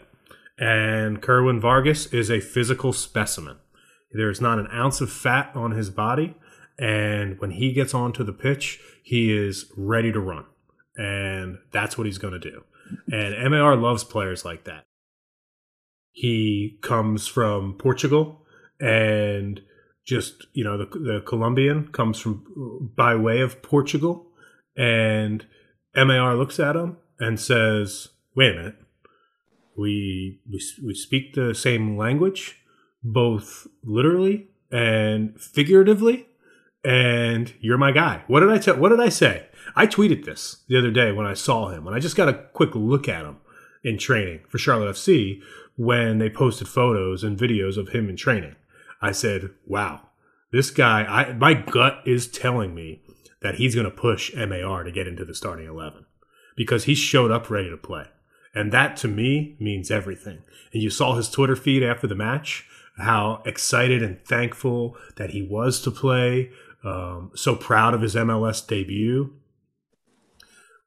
[0.60, 3.58] And Kerwin Vargas is a physical specimen.
[4.12, 6.36] There is not an ounce of fat on his body,
[6.78, 10.46] and when he gets onto the pitch, he is ready to run,
[10.96, 12.64] and that's what he's going to do.
[13.12, 14.86] And MAR loves players like that.
[16.12, 18.46] He comes from Portugal
[18.80, 19.62] and
[20.06, 24.28] just you know the the Colombian comes from by way of Portugal,
[24.78, 25.46] and
[25.96, 28.76] MAR looks at him and says, "Wait a minute,
[29.76, 32.62] we we we speak the same language,
[33.04, 36.28] both literally and figuratively,
[36.84, 38.78] and you're my guy." What did I tell?
[38.78, 39.48] What did I say?
[39.76, 42.34] I tweeted this the other day when I saw him, when I just got a
[42.54, 43.38] quick look at him
[43.84, 45.42] in training for Charlotte FC
[45.78, 48.56] when they posted photos and videos of him in training.
[49.02, 50.10] I said, wow,
[50.52, 53.02] this guy, I, my gut is telling me
[53.42, 56.06] that he's going to push MAR to get into the starting 11
[56.56, 58.06] because he showed up ready to play.
[58.54, 60.44] And that to me means everything.
[60.72, 62.66] And you saw his Twitter feed after the match,
[62.98, 66.52] how excited and thankful that he was to play,
[66.84, 69.34] um, so proud of his MLS debut.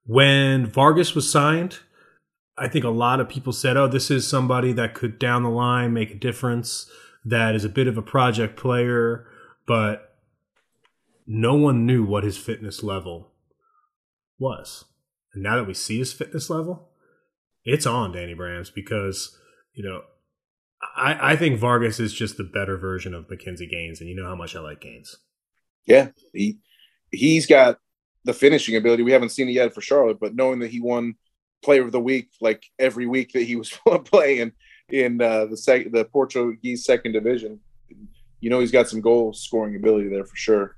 [0.06, 1.80] When Vargas was signed,
[2.56, 5.50] I think a lot of people said, oh, this is somebody that could down the
[5.50, 6.90] line make a difference
[7.28, 9.26] that is a bit of a project player,
[9.66, 10.16] but
[11.26, 13.32] no one knew what his fitness level
[14.38, 14.84] was.
[15.34, 16.88] And now that we see his fitness level,
[17.64, 19.36] it's on Danny Brams because,
[19.74, 20.02] you know,
[20.96, 24.26] I, I think Vargas is just the better version of McKinze Gaines, and you know
[24.26, 25.16] how much I like Gaines.
[25.86, 26.58] Yeah, he
[27.10, 27.78] he's got
[28.24, 29.02] the finishing ability.
[29.02, 31.16] We haven't seen it yet for Charlotte, but knowing that he won
[31.64, 33.70] player of the week like every week that he was
[34.04, 34.52] playing
[34.90, 37.60] in uh, the sec- the Portuguese second division.
[38.40, 40.76] You know he's got some goal scoring ability there for sure.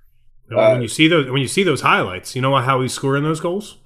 [0.50, 3.22] Uh, when you see those when you see those highlights, you know how he's scoring
[3.22, 3.78] those goals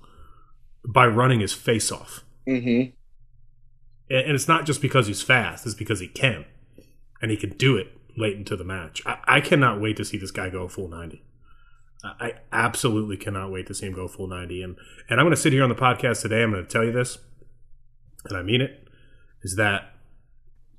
[0.86, 2.24] by running his face off.
[2.48, 2.92] Mm-hmm.
[4.10, 6.44] And, and it's not just because he's fast; it's because he can,
[7.20, 9.02] and he can do it late into the match.
[9.04, 11.22] I, I cannot wait to see this guy go full ninety.
[12.04, 14.62] I absolutely cannot wait to see him go full 90.
[14.62, 14.76] And
[15.08, 16.42] and I'm going to sit here on the podcast today.
[16.42, 17.18] I'm going to tell you this,
[18.26, 18.88] and I mean it,
[19.42, 19.93] is that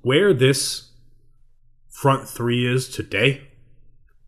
[0.06, 0.90] where this
[1.88, 3.48] front three is today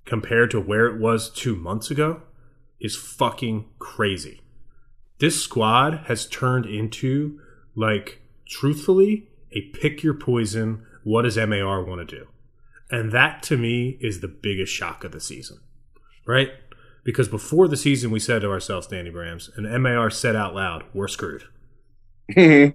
[0.05, 2.21] compared to where it was two months ago
[2.81, 4.41] is fucking crazy.
[5.21, 7.39] This squad has turned into,
[7.77, 10.85] like, truthfully, a pick your poison.
[11.05, 12.27] What does MAR want to do?
[12.91, 15.61] And that to me is the biggest shock of the season,
[16.27, 16.51] right?
[17.05, 20.83] Because before the season, we said to ourselves, Danny Brams, and MAR said out loud,
[20.93, 21.45] we're screwed.
[22.33, 22.73] Mm-hmm.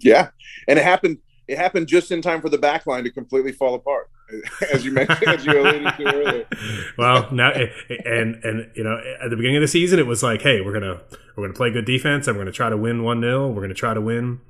[0.00, 0.28] yeah.
[0.68, 1.16] And it happened
[1.52, 4.10] it happened just in time for the back line to completely fall apart,
[4.72, 6.46] as you mentioned, as you alluded to earlier.
[6.98, 10.40] well, now and and you know, at the beginning of the season, it was like,
[10.42, 11.00] hey, we're gonna
[11.36, 13.74] we're gonna play good defense, and we're gonna try to win one 0 We're gonna
[13.74, 14.40] try to win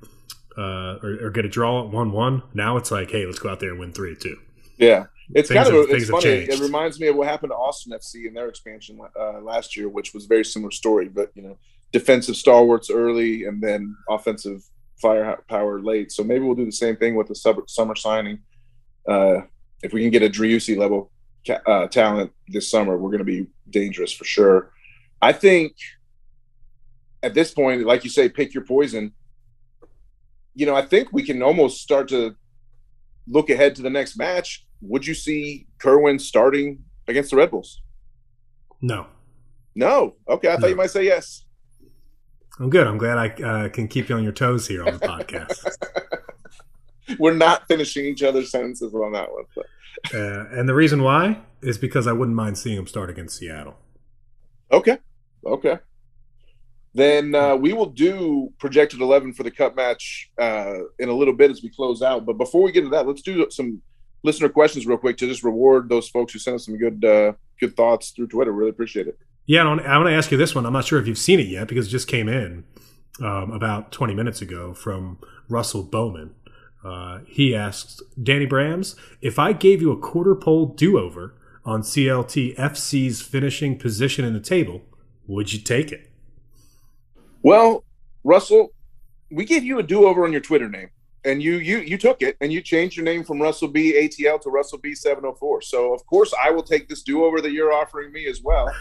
[0.56, 2.42] uh, or, or, get a draw at one one.
[2.54, 4.36] Now it's like, hey, let's go out there and win three two.
[4.78, 6.28] Yeah, it's things kind of have, it's funny.
[6.28, 9.88] It reminds me of what happened to Austin FC in their expansion uh, last year,
[9.88, 11.08] which was a very similar story.
[11.08, 11.58] But you know,
[11.90, 14.62] defensive stalwarts early, and then offensive
[15.02, 16.12] firepower late.
[16.12, 18.38] So maybe we'll do the same thing with the sub- summer signing.
[19.06, 19.42] Uh,
[19.82, 21.10] if we can get a Driussi level
[21.46, 24.72] ca- uh, talent this summer, we're going to be dangerous for sure.
[25.20, 25.74] I think
[27.22, 29.12] at this point, like you say, pick your poison.
[30.54, 32.36] You know, I think we can almost start to
[33.26, 34.66] look ahead to the next match.
[34.82, 37.82] Would you see Kerwin starting against the Red Bulls?
[38.80, 39.06] No.
[39.74, 40.16] No.
[40.28, 40.68] Okay, I thought no.
[40.68, 41.44] you might say yes.
[42.58, 42.86] I'm good.
[42.86, 45.64] I'm glad I uh, can keep you on your toes here on the podcast.
[47.18, 49.44] We're not finishing each other's sentences on that one.
[50.12, 53.76] Uh, and the reason why is because I wouldn't mind seeing him start against Seattle.
[54.72, 54.98] Okay.
[55.46, 55.78] Okay.
[56.94, 61.34] Then uh, we will do projected 11 for the cup match uh, in a little
[61.34, 62.26] bit as we close out.
[62.26, 63.80] But before we get to that, let's do some
[64.22, 67.32] listener questions real quick to just reward those folks who sent us some good uh,
[67.60, 68.52] good thoughts through Twitter.
[68.52, 69.18] Really appreciate it.
[69.46, 70.66] Yeah, I want to ask you this one.
[70.66, 72.64] I'm not sure if you've seen it yet because it just came in
[73.20, 75.18] um, about 20 minutes ago from
[75.48, 76.34] Russell Bowman.
[76.84, 81.34] Uh, he asks Danny Brams, if I gave you a quarter pole do over
[81.64, 84.82] on CLT FC's finishing position in the table,
[85.26, 86.10] would you take it?
[87.42, 87.84] Well,
[88.24, 88.72] Russell,
[89.30, 90.90] we gave you a do over on your Twitter name,
[91.24, 94.40] and you you you took it and you changed your name from Russell B ATL
[94.42, 95.62] to Russell B 704.
[95.62, 98.72] So of course I will take this do over that you're offering me as well.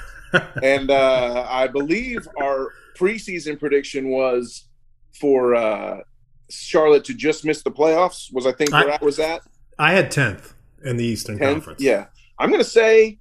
[0.63, 4.67] And uh, I believe our preseason prediction was
[5.19, 5.99] for uh,
[6.49, 8.33] Charlotte to just miss the playoffs.
[8.33, 9.41] Was I think where I, I was at?
[9.79, 10.53] I had tenth
[10.83, 11.53] in the Eastern 10th?
[11.53, 11.81] Conference.
[11.81, 12.07] Yeah,
[12.39, 13.17] I'm going to say.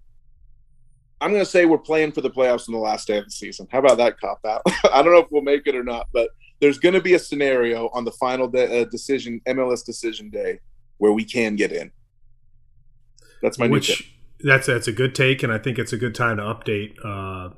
[1.23, 3.31] I'm going to say we're playing for the playoffs in the last day of the
[3.31, 3.69] season.
[3.71, 4.63] How about that cop out?
[4.91, 6.31] I don't know if we'll make it or not, but
[6.61, 10.61] there's going to be a scenario on the final de- uh, decision, MLS decision day,
[10.97, 11.91] where we can get in.
[13.43, 14.15] That's my Which,
[14.45, 17.51] that's that's a good take, and I think it's a good time to update uh,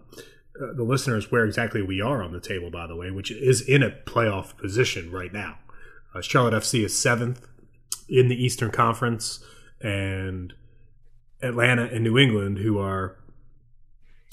[0.60, 2.70] uh, the listeners where exactly we are on the table.
[2.70, 5.58] By the way, which is in a playoff position right now.
[6.14, 7.46] Uh, Charlotte FC is seventh
[8.08, 9.44] in the Eastern Conference,
[9.80, 10.52] and
[11.42, 13.16] Atlanta and New England, who are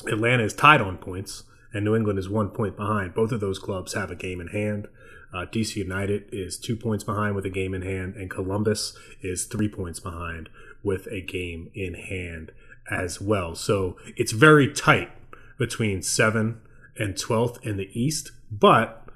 [0.08, 1.44] Atlanta is tied on points,
[1.74, 3.14] and New England is one point behind.
[3.14, 4.88] Both of those clubs have a game in hand.
[5.34, 9.46] Uh, DC United is two points behind with a game in hand, and Columbus is
[9.46, 10.50] three points behind
[10.84, 12.52] with a game in hand
[12.90, 13.56] as well.
[13.56, 15.12] So it's very tight
[15.58, 16.60] between 7
[16.98, 18.32] and 12th in the East.
[18.52, 19.08] But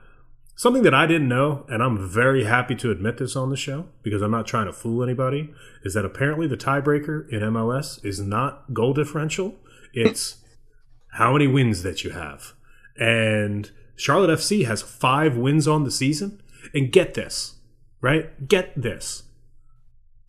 [0.56, 3.88] something that I didn't know, and I'm very happy to admit this on the show
[4.04, 5.54] because I'm not trying to fool anybody,
[5.84, 9.56] is that apparently the tiebreaker in MLS is not goal differential,
[9.94, 10.38] it's
[11.14, 12.54] how many wins that you have.
[12.98, 16.42] And Charlotte FC has five wins on the season.
[16.74, 17.56] And get this,
[18.02, 18.48] right?
[18.48, 19.24] Get this.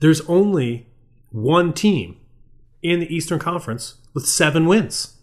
[0.00, 0.88] There's only
[1.34, 2.16] one team
[2.80, 5.16] in the Eastern Conference with seven wins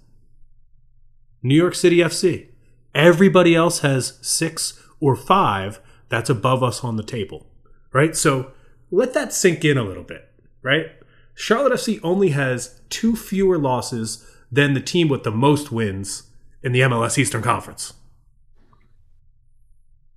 [1.42, 2.50] New York City FC.
[2.94, 7.48] Everybody else has six or five that's above us on the table,
[7.94, 8.14] right?
[8.14, 8.52] So
[8.92, 10.30] let that sink in a little bit,
[10.62, 10.88] right?
[11.34, 16.24] Charlotte FC only has two fewer losses than the team with the most wins
[16.62, 17.94] in the MLS Eastern Conference.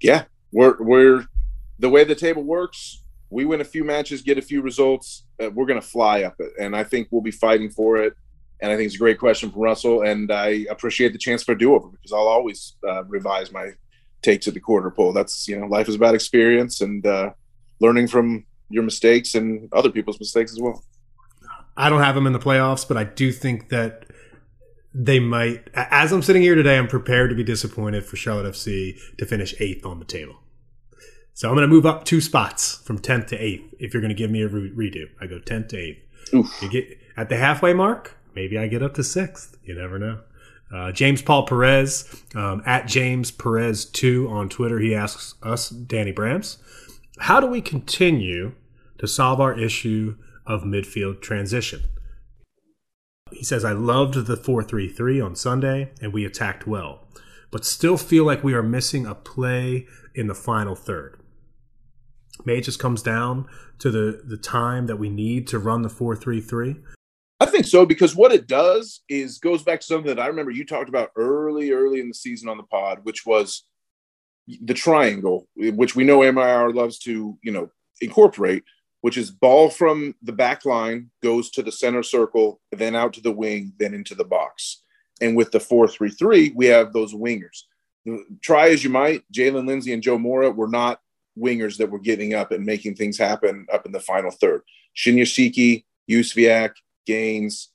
[0.00, 1.26] Yeah, we're we're
[1.78, 3.03] the way the table works
[3.34, 6.36] we win a few matches, get a few results, uh, we're going to fly up
[6.38, 6.52] it.
[6.60, 8.14] And I think we'll be fighting for it.
[8.62, 10.02] And I think it's a great question from Russell.
[10.02, 13.72] And I appreciate the chance for a do over because I'll always uh, revise my
[14.22, 15.12] takes at the quarter pole.
[15.12, 17.30] That's you know, life is about experience and uh,
[17.80, 20.84] learning from your mistakes and other people's mistakes as well.
[21.76, 24.06] I don't have them in the playoffs, but I do think that
[24.94, 25.68] they might.
[25.74, 29.56] As I'm sitting here today, I'm prepared to be disappointed for Charlotte FC to finish
[29.58, 30.36] eighth on the table.
[31.36, 33.74] So I'm going to move up two spots from 10th to 8th.
[33.80, 35.98] If you're going to give me a re- redo, I go 10th to 8th.
[36.32, 36.62] Oof.
[36.62, 39.56] You get at the halfway mark, maybe I get up to 6th.
[39.64, 40.20] You never know.
[40.72, 44.78] Uh, James Paul Perez um, at James Perez two on Twitter.
[44.78, 46.58] He asks us, Danny Brams,
[47.18, 48.52] how do we continue
[48.98, 50.16] to solve our issue
[50.46, 51.82] of midfield transition?
[53.32, 57.08] He says, I loved the 4 3 3 on Sunday and we attacked well,
[57.50, 61.20] but still feel like we are missing a play in the final third.
[62.44, 63.46] May it just comes down
[63.78, 66.76] to the, the time that we need to run the 4 3 3.
[67.40, 70.50] I think so because what it does is goes back to something that I remember
[70.50, 73.64] you talked about early, early in the season on the pod, which was
[74.46, 77.70] the triangle, which we know MIR loves to, you know,
[78.00, 78.64] incorporate,
[79.00, 83.20] which is ball from the back line goes to the center circle, then out to
[83.20, 84.82] the wing, then into the box.
[85.20, 87.62] And with the 4 3 3, we have those wingers.
[88.42, 91.00] Try as you might, Jaylin Lindsey and Joe Mora were not
[91.38, 94.62] wingers that were getting up and making things happen up in the final third.
[94.96, 96.72] Shinyashiki, Jóźwiak,
[97.06, 97.70] Gaines,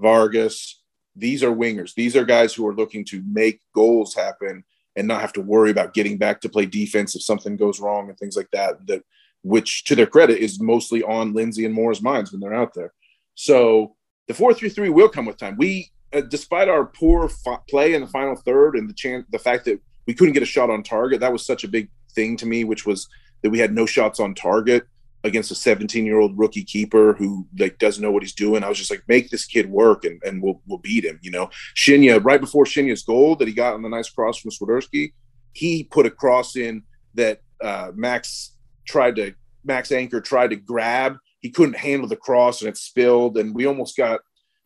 [0.00, 0.80] Vargas,
[1.16, 1.94] these are wingers.
[1.94, 4.64] These are guys who are looking to make goals happen
[4.96, 8.08] and not have to worry about getting back to play defense if something goes wrong
[8.08, 8.86] and things like that.
[8.86, 9.02] That
[9.42, 12.92] which, to their credit, is mostly on Lindsey and Moore's minds when they're out there.
[13.34, 13.94] So
[14.26, 15.56] the four three three will come with time.
[15.56, 19.38] We, uh, despite our poor f- play in the final third and the chance, the
[19.38, 22.36] fact that we couldn't get a shot on target, that was such a big thing
[22.38, 23.08] to me, which was
[23.42, 24.84] that we had no shots on target
[25.24, 28.62] against a 17 year old rookie keeper who like doesn't know what he's doing.
[28.62, 31.18] I was just like, make this kid work and, and we'll, we'll beat him.
[31.22, 34.50] You know, Shinya, right before Shinya's goal that he got on the nice cross from
[34.50, 35.14] Swiderski,
[35.52, 36.82] he put a cross in
[37.14, 38.56] that uh, Max
[38.86, 39.34] tried to,
[39.64, 41.16] Max Anchor tried to grab.
[41.40, 43.38] He couldn't handle the cross and it spilled.
[43.38, 44.20] And we almost got,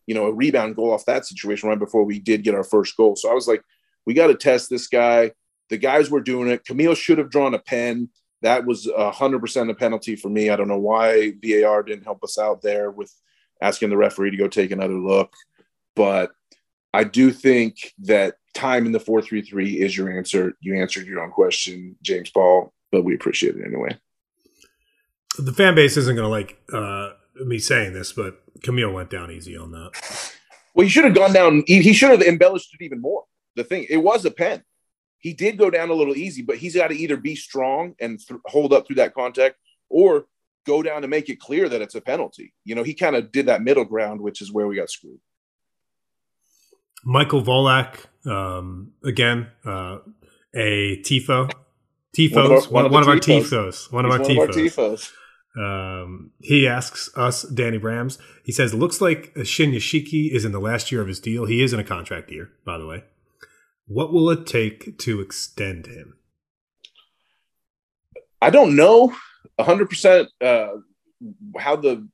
[0.06, 2.96] you know, a rebound goal off that situation right before we did get our first
[2.96, 3.14] goal.
[3.14, 3.62] So I was like,
[4.06, 5.32] we got to test this guy.
[5.70, 6.64] The guys were doing it.
[6.64, 8.08] Kamil should have drawn a pen
[8.42, 10.50] that was a hundred percent a penalty for me.
[10.50, 13.12] I don't know why VAR didn't help us out there with
[13.60, 15.32] asking the referee to go take another look,
[15.96, 16.30] but
[16.94, 20.54] I do think that time in the four three three is your answer.
[20.60, 23.98] You answered your own question, James Paul, but we appreciate it anyway.
[25.38, 27.10] The fan base isn't going to like uh,
[27.44, 30.32] me saying this, but Kamil went down easy on that.
[30.74, 31.64] Well, he should have gone down.
[31.66, 33.24] He should have embellished it even more.
[33.56, 34.62] The thing, it was a pen
[35.18, 38.20] he did go down a little easy, but he's got to either be strong and
[38.20, 39.56] th- hold up through that contact
[39.88, 40.26] or
[40.66, 42.52] go down to make it clear that it's a penalty.
[42.64, 45.18] You know, he kind of did that middle ground, which is where we got screwed.
[47.04, 49.98] Michael Volak, um, again, uh,
[50.54, 51.50] a TIFO.
[52.16, 53.92] TIFOs, one of our, one, one of our TIFOs.
[53.92, 55.12] One of our TIFOs.
[55.56, 60.92] Um, he asks us, Danny Brams, he says, looks like Shinyashiki is in the last
[60.92, 61.46] year of his deal.
[61.46, 63.04] He is in a contract year, by the way.
[63.88, 66.18] What will it take to extend him?
[68.40, 69.14] I don't know
[69.58, 70.68] 100% uh,
[71.58, 72.06] how the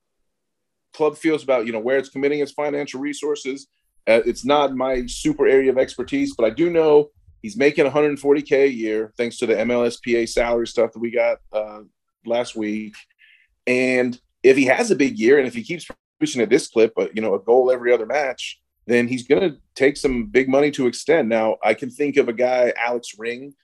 [0.95, 3.67] club feels about, you know, where it's committing its financial resources.
[4.07, 7.11] Uh, it's not my super area of expertise, but I do know
[7.43, 11.81] he's making 140K a year thanks to the MLSPA salary stuff that we got uh,
[12.25, 12.95] last week.
[13.67, 15.89] And if he has a big year and if he keeps
[16.21, 19.43] pushing at this clip, but, you know, a goal every other match, then he's going
[19.43, 21.29] to take some big money to extend.
[21.29, 23.55] Now, I can think of a guy, Alex Ring,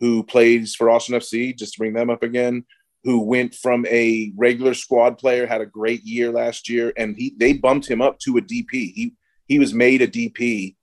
[0.00, 2.64] who plays for Austin FC, just to bring them up again,
[3.04, 7.34] who went from a regular squad player, had a great year last year, and he
[7.38, 8.70] they bumped him up to a DP.
[8.70, 9.14] He
[9.46, 10.74] he was made a DP,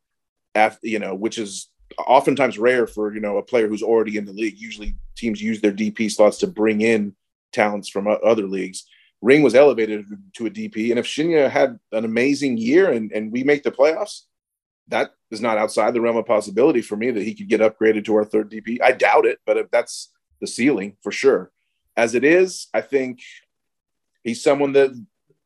[0.55, 1.69] after, you know, which is
[1.99, 4.57] oftentimes rare for you know a player who's already in the league.
[4.57, 7.15] Usually, teams use their DP slots to bring in
[7.51, 8.85] talents from other leagues.
[9.23, 10.89] Ring was elevated to a DP.
[10.89, 14.23] And if Shinya had an amazing year and, and we make the playoffs,
[14.89, 18.03] that is not outside the realm of possibility for me that he could get upgraded
[18.05, 18.81] to our third DP.
[18.81, 20.11] I doubt it, but if that's
[20.41, 21.51] the ceiling for sure.
[21.95, 23.21] As it is, I think
[24.25, 24.91] he's someone that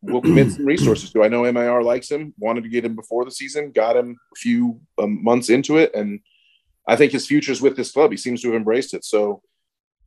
[0.01, 1.23] will commit some resources to.
[1.23, 4.39] I know MIR likes him, wanted to get him before the season, got him a
[4.39, 6.19] few um, months into it, and
[6.87, 8.09] I think his future is with this club.
[8.09, 9.05] He seems to have embraced it.
[9.05, 9.43] So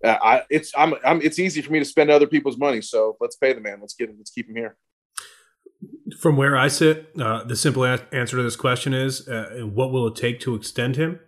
[0.04, 2.80] uh, I, it's I'm, I'm it's easy for me to spend other people's money.
[2.80, 3.78] So let's pay the man.
[3.80, 4.16] Let's get him.
[4.18, 4.76] Let's keep him here.
[6.20, 9.92] From where I sit, uh, the simple a- answer to this question is: uh, What
[9.92, 11.20] will it take to extend him?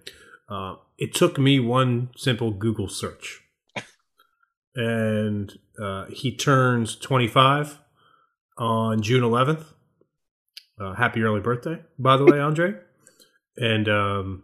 [0.49, 3.43] Uh, it took me one simple Google search,
[4.75, 7.79] and uh, he turns 25
[8.59, 9.65] on June 11th.
[10.81, 12.75] Uh, happy early birthday, by the way, Andre.
[13.57, 14.43] and um,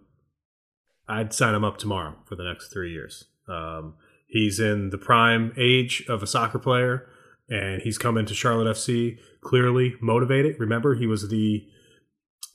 [1.08, 3.24] I'd sign him up tomorrow for the next three years.
[3.48, 3.94] Um,
[4.28, 7.08] he's in the prime age of a soccer player,
[7.48, 10.60] and he's come into Charlotte FC clearly motivated.
[10.60, 11.66] Remember, he was the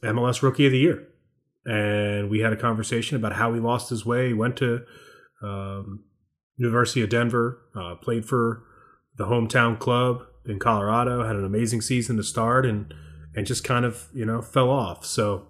[0.03, 1.07] MLS Rookie of the Year,
[1.65, 4.28] and we had a conversation about how he lost his way.
[4.28, 4.86] He went to
[5.41, 6.03] um,
[6.55, 8.63] University of Denver, uh, played for
[9.17, 12.93] the hometown club in Colorado, had an amazing season to start, and
[13.36, 15.05] and just kind of you know fell off.
[15.05, 15.47] So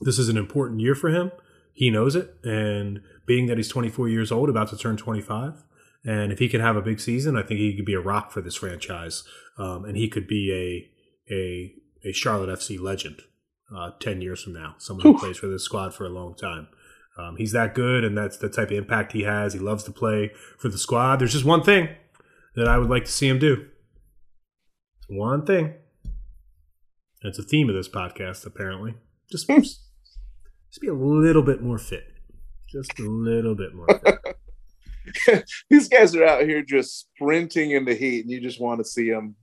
[0.00, 1.30] this is an important year for him.
[1.72, 5.64] He knows it, and being that he's 24 years old, about to turn 25,
[6.04, 8.32] and if he can have a big season, I think he could be a rock
[8.32, 9.24] for this franchise,
[9.58, 11.74] um, and he could be a a
[12.08, 13.22] a Charlotte FC legend
[13.74, 14.74] uh, 10 years from now.
[14.78, 16.68] Someone who plays for this squad for a long time.
[17.18, 19.52] Um, he's that good, and that's the type of impact he has.
[19.52, 21.16] He loves to play for the squad.
[21.16, 21.88] There's just one thing
[22.56, 23.66] that I would like to see him do.
[25.08, 25.74] One thing.
[27.22, 28.94] It's a theme of this podcast, apparently.
[29.30, 29.50] Just,
[30.70, 32.04] just be a little bit more fit.
[32.68, 35.44] Just a little bit more fit.
[35.70, 38.84] These guys are out here just sprinting in the heat, and you just want to
[38.84, 39.34] see them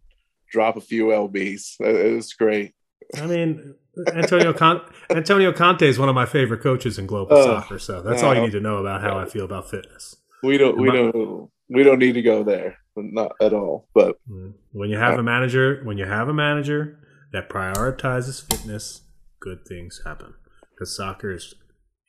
[0.49, 1.75] drop a few lbs.
[1.80, 2.73] It's great.
[3.17, 3.75] I mean,
[4.13, 8.01] Antonio Con- Antonio Conte is one of my favorite coaches in global uh, soccer, so
[8.01, 10.15] that's all you need to know about how I feel about fitness.
[10.43, 10.78] We don't.
[10.78, 11.49] We don't.
[11.69, 13.89] We don't need to go there, not at all.
[13.93, 14.53] But mm.
[14.71, 16.99] when you have a manager, when you have a manager
[17.34, 19.01] that prioritizes fitness,
[19.41, 20.34] good things happen.
[20.78, 21.55] Because soccer is,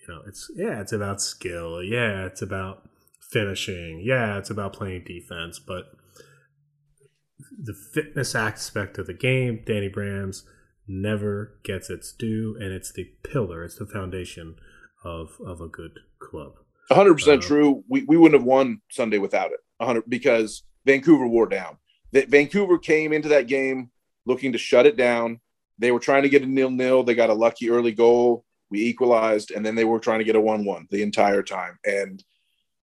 [0.01, 1.83] you know, it's yeah, it's about skill.
[1.83, 2.89] Yeah, it's about
[3.31, 4.03] finishing.
[4.05, 5.59] Yeah, it's about playing defense.
[5.59, 5.87] But
[7.57, 10.43] the fitness aspect of the game, Danny Brams
[10.87, 14.57] never gets its due, and it's the pillar, it's the foundation
[15.05, 16.53] of of a good club.
[16.89, 17.85] 100 uh, percent true.
[17.89, 19.61] We we wouldn't have won Sunday without it.
[19.79, 21.79] 100 because Vancouver wore down.
[22.13, 23.91] That Vancouver came into that game
[24.27, 25.41] looking to shut it down.
[25.79, 27.03] They were trying to get a nil nil.
[27.03, 28.45] They got a lucky early goal.
[28.71, 31.79] We equalized, and then they were trying to get a one one the entire time.
[31.85, 32.23] And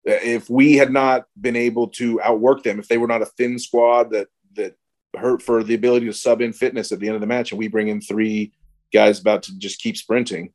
[0.08, 3.26] uh, if we had not been able to outwork them, if they were not a
[3.26, 4.76] thin squad that that
[5.16, 7.58] hurt for the ability to sub in fitness at the end of the match, and
[7.58, 8.52] we bring in three
[8.92, 10.52] guys about to just keep sprinting.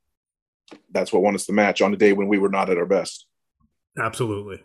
[0.91, 2.85] That's what won us the match on a day when we were not at our
[2.85, 3.25] best.
[3.97, 4.63] Absolutely.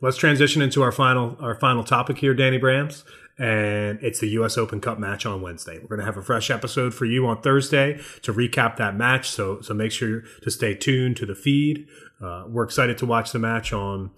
[0.00, 3.04] Let's transition into our final our final topic here, Danny Brams,
[3.38, 4.56] and it's the U.S.
[4.56, 5.78] Open Cup match on Wednesday.
[5.78, 9.30] We're going to have a fresh episode for you on Thursday to recap that match.
[9.30, 11.86] So so make sure to stay tuned to the feed.
[12.22, 14.10] Uh, we're excited to watch the match on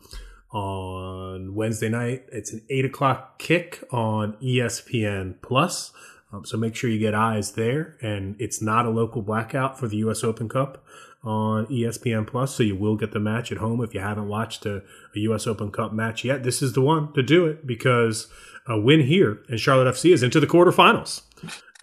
[0.52, 2.24] on Wednesday night.
[2.30, 5.92] It's an eight o'clock kick on ESPN Plus.
[6.36, 7.96] Um, so make sure you get eyes there.
[8.00, 10.22] And it's not a local blackout for the U.S.
[10.22, 10.84] Open Cup
[11.22, 12.54] on ESPN Plus.
[12.54, 15.46] So you will get the match at home if you haven't watched a, a U.S.
[15.46, 16.42] Open Cup match yet.
[16.42, 18.28] This is the one to do it because
[18.66, 21.22] a win here and Charlotte FC is into the quarterfinals.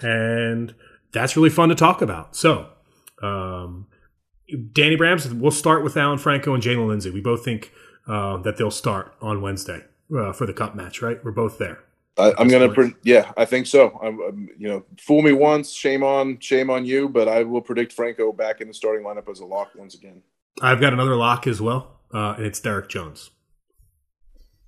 [0.02, 0.76] And
[1.12, 2.36] that's really fun to talk about.
[2.36, 2.70] So,
[3.22, 3.88] um,
[4.74, 7.10] Danny Brams, we'll start with Alan Franco and Jaylin Lindsey.
[7.10, 7.72] We both think
[8.08, 9.84] uh, that they'll start on Wednesday
[10.16, 11.24] uh, for the cup match, right?
[11.24, 11.84] We're both there.
[12.18, 14.00] I, am gonna, pre- yeah, I think so.
[14.04, 17.62] I'm, I'm, you know, fool me once, shame on, shame on you, but I will
[17.62, 20.22] predict Franco back in the starting lineup as a lock once again.
[20.62, 23.32] I've got another lock as well, uh, and it's Derrick Jones.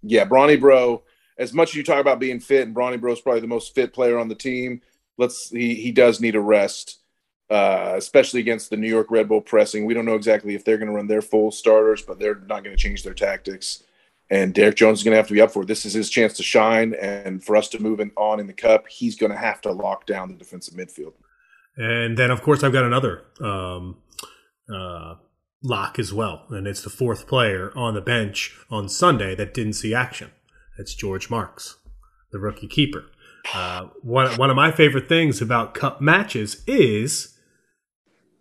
[0.01, 1.03] Yeah, Bronny Bro.
[1.37, 3.75] As much as you talk about being fit, and Bronny Bro is probably the most
[3.75, 4.81] fit player on the team.
[5.17, 6.99] Let's he he does need a rest,
[7.51, 9.85] uh, especially against the New York Red Bull pressing.
[9.85, 12.63] We don't know exactly if they're going to run their full starters, but they're not
[12.63, 13.83] going to change their tactics
[14.29, 15.67] and Derrick Jones is going to have to be up for it.
[15.67, 18.53] This is his chance to shine, and for us to move in, on in the
[18.53, 21.13] cup, he's going to have to lock down the defensive midfield.
[21.77, 23.97] And then, of course, I've got another um,
[24.73, 25.15] uh,
[25.61, 29.73] lock as well, and it's the fourth player on the bench on Sunday that didn't
[29.73, 30.31] see action.
[30.77, 31.77] It's George Marks,
[32.31, 33.05] the rookie keeper.
[33.53, 37.37] Uh, one one of my favorite things about cup matches is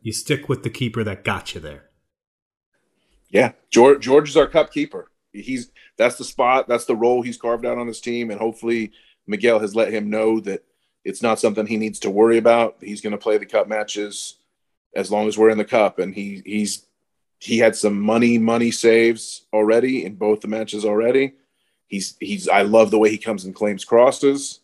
[0.01, 1.91] you stick with the keeper that got you there.
[3.28, 7.37] Yeah, George George is our cup keeper he's that's the spot, that's the role he's
[7.37, 8.93] carved out on his team, and hopefully
[9.26, 10.64] Miguel has let him know that
[11.05, 12.76] it's not something he needs to worry about.
[12.80, 14.37] He's going to play the cup matches
[14.95, 16.87] as long as we're in the cup, and he he's
[17.39, 21.35] he had some money money saves already in both the matches already.
[21.89, 24.61] He's he's I love the way he comes and claims crosses.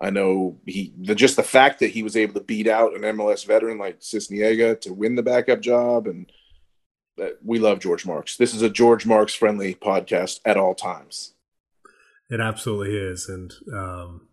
[0.00, 3.02] I know he the just the fact that he was able to beat out an
[3.02, 6.30] MLS veteran like Sisniega to win the backup job and
[7.44, 8.36] we love George Marks.
[8.36, 11.34] This is a George Marks friendly podcast at all times.
[12.30, 14.28] It absolutely is, and um,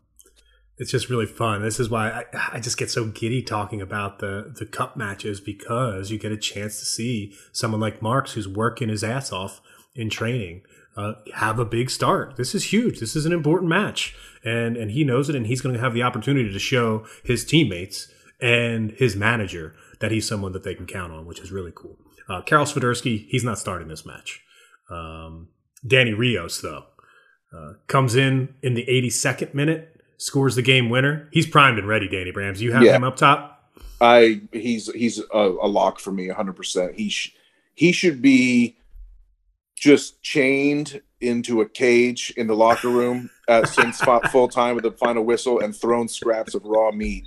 [0.78, 1.62] it's just really fun.
[1.62, 5.40] This is why I, I, just get so giddy talking about the the cup matches
[5.40, 9.62] because you get a chance to see someone like Marks who's working his ass off
[9.96, 10.64] in training
[10.98, 12.36] uh, have a big start.
[12.38, 13.00] This is huge.
[13.00, 15.94] This is an important match, and and he knows it, and he's going to have
[15.94, 18.12] the opportunity to show his teammates
[18.42, 21.98] and his manager that he's someone that they can count on, which is really cool.
[22.30, 24.42] Uh, Karol Swiderski, he's not starting this match.
[24.90, 25.50] Um,
[25.86, 26.86] Danny Rios, though,
[27.56, 31.30] uh, comes in in the 82nd minute, scores the game winner.
[31.32, 32.60] He's primed and ready, Danny Brams.
[32.60, 32.96] You have Yeah.
[32.96, 33.52] him up top?
[34.02, 36.96] I he's he's a, a lock for me 100%.
[36.96, 37.34] He sh-
[37.76, 38.78] he should be
[39.76, 44.84] just chained into a cage in the locker room at since spot full time with
[44.84, 47.26] the final whistle and thrown scraps of raw meat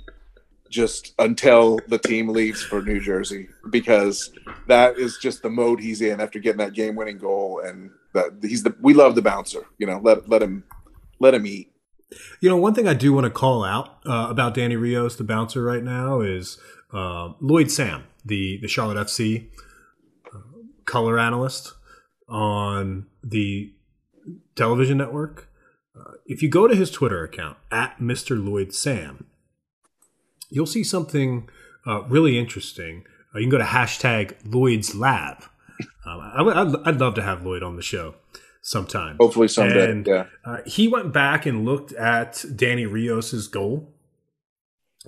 [0.69, 4.31] just until the team leaves for New Jersey because
[4.67, 8.39] that is just the mode he's in after getting that game winning goal and that
[8.41, 10.63] he's the we love the bouncer, you know, let let him
[11.19, 11.71] let him eat.
[12.39, 15.23] You know, one thing I do want to call out uh, about Danny Rios, the
[15.23, 16.57] bouncer right now, is
[16.93, 19.47] uh, Lloyd Sam, the the Charlotte FC
[20.33, 20.39] uh,
[20.85, 21.73] color analyst
[22.27, 23.73] on the
[24.55, 25.49] television network.
[25.97, 28.43] Uh, if you go to his Twitter account at Mr.
[28.43, 29.25] Lloyd Sam,
[30.49, 31.49] you'll see something
[31.87, 33.05] uh, really interesting.
[33.33, 35.43] Uh, you can go to hashtag Lloyd's Lab.
[36.05, 38.15] Um, I, would- I'd, I'd love to have Lloyd on the show
[38.61, 39.17] sometime.
[39.19, 39.91] Hopefully someday.
[39.91, 40.25] And- yeah.
[40.43, 43.93] Uh, he went back and looked at Danny Rios's goal,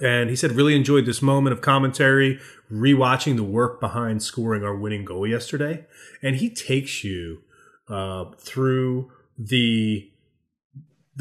[0.01, 2.39] and he said really enjoyed this moment of commentary,
[2.71, 5.85] rewatching the work behind scoring our winning goal yesterday.
[6.23, 7.41] And he takes you
[7.89, 10.10] uh, through the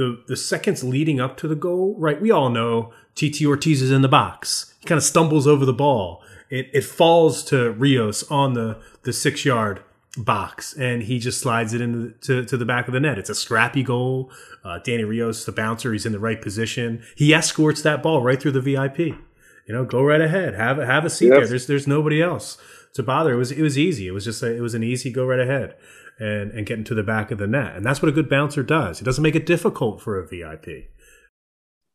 [0.00, 1.94] the the seconds leading up to the goal.
[1.98, 4.74] Right, we all know TT Ortiz is in the box.
[4.80, 6.22] He kind of stumbles over the ball.
[6.48, 9.82] It it falls to Rios on the the six yard
[10.16, 13.18] box and he just slides it into to, to the back of the net.
[13.18, 14.32] It's a scrappy goal.
[14.64, 17.04] Uh, Danny Rios, the bouncer, he's in the right position.
[17.14, 18.98] He escorts that ball right through the VIP.
[18.98, 20.54] You know, go right ahead.
[20.54, 21.46] Have a have a seat there.
[21.46, 22.56] There's there's nobody else
[22.94, 23.34] to bother.
[23.34, 24.06] It was it was easy.
[24.06, 25.76] It was just a, it was an easy go right ahead
[26.20, 27.74] and and get into the back of the net.
[27.74, 28.98] And that's what a good bouncer does.
[28.98, 30.90] He doesn't make it difficult for a VIP.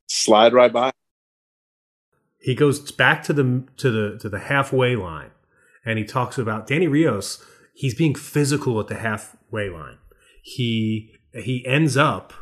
[0.07, 0.91] Slide right by.
[2.39, 5.31] He goes back to the to the to the halfway line,
[5.85, 7.43] and he talks about Danny Rios.
[7.73, 9.97] He's being physical at the halfway line.
[10.43, 12.33] He he ends up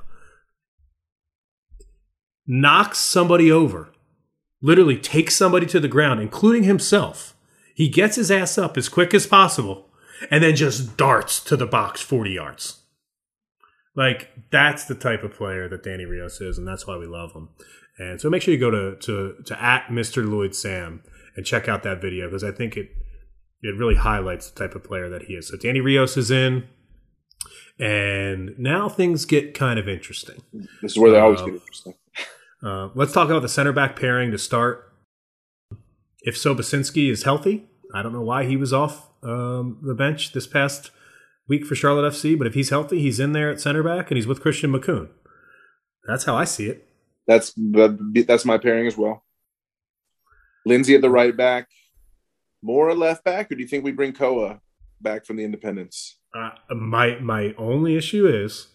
[2.45, 3.93] knocks somebody over,
[4.61, 7.35] literally takes somebody to the ground, including himself.
[7.75, 9.89] He gets his ass up as quick as possible,
[10.31, 12.79] and then just darts to the box forty yards.
[13.95, 17.33] Like that's the type of player that Danny Rios is, and that's why we love
[17.33, 17.49] him.
[17.99, 20.27] And so make sure you go to to to at Mr.
[20.27, 21.03] Lloyd Sam
[21.35, 22.89] and check out that video because I think it
[23.61, 25.47] it really highlights the type of player that he is.
[25.49, 26.67] So Danny Rios is in,
[27.79, 30.41] and now things get kind of interesting.
[30.81, 31.93] This is where they always Uh, get interesting.
[32.61, 34.91] Uh, let's talk about the center back pairing to start.
[36.21, 40.47] If Sobociński is healthy, I don't know why he was off um, the bench this
[40.47, 40.91] past
[41.47, 44.17] week for Charlotte FC, but if he's healthy, he's in there at center back and
[44.17, 45.09] he's with Christian Makoun.
[46.07, 46.87] That's how I see it.
[47.27, 49.23] That's that's my pairing as well.
[50.65, 51.69] Lindsey at the right back,
[52.61, 54.59] more a left back, or do you think we bring Koa
[55.01, 56.17] back from the Independence?
[56.35, 58.67] Uh, my my only issue is,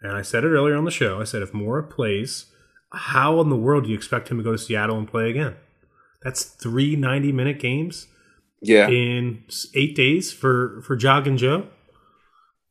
[0.00, 1.20] and I said it earlier on the show.
[1.20, 2.46] I said if Mora plays,
[2.92, 5.56] how in the world do you expect him to go to Seattle and play again?
[6.22, 8.06] That's three 90 minute games
[8.60, 9.44] Yeah, in
[9.74, 11.68] eight days for for Jog and Joe.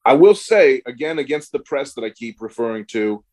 [0.06, 3.24] I will say again against the press that I keep referring to,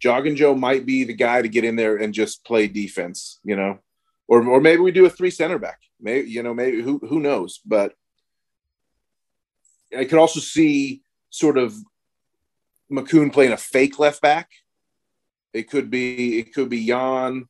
[0.00, 3.40] Jog and Joe might be the guy to get in there and just play defense,
[3.44, 3.78] you know,
[4.28, 5.80] or or maybe we do a three center back.
[6.00, 7.94] Maybe you know, maybe who who knows, but
[9.96, 11.74] I could also see sort of
[12.90, 14.50] Makoun playing a fake left back.
[15.52, 17.48] It could be it could be Jan,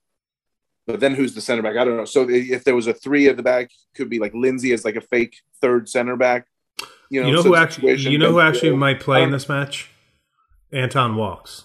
[0.87, 1.77] but then who's the center back?
[1.77, 2.05] I don't know.
[2.05, 4.97] So if there was a three at the back, could be like Lindsey as like
[4.97, 6.47] a fake third center back.
[7.11, 9.49] You know, You know who actually you know who actually might play in Um, this
[9.49, 9.91] match?
[10.73, 11.65] Anton Walkes.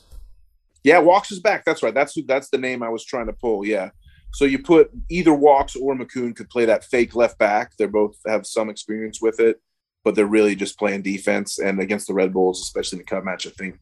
[0.84, 1.66] Yeah, Walkes is back.
[1.66, 1.94] That's right.
[1.94, 2.24] That's who.
[2.24, 3.66] That's the name I was trying to pull.
[3.66, 3.90] Yeah.
[4.32, 7.76] So you put either Walks or Makoun could play that fake left back.
[7.78, 9.60] They both have some experience with it,
[10.04, 11.58] but they're really just playing defense.
[11.58, 13.80] And against the Red Bulls, especially in the cup match, I think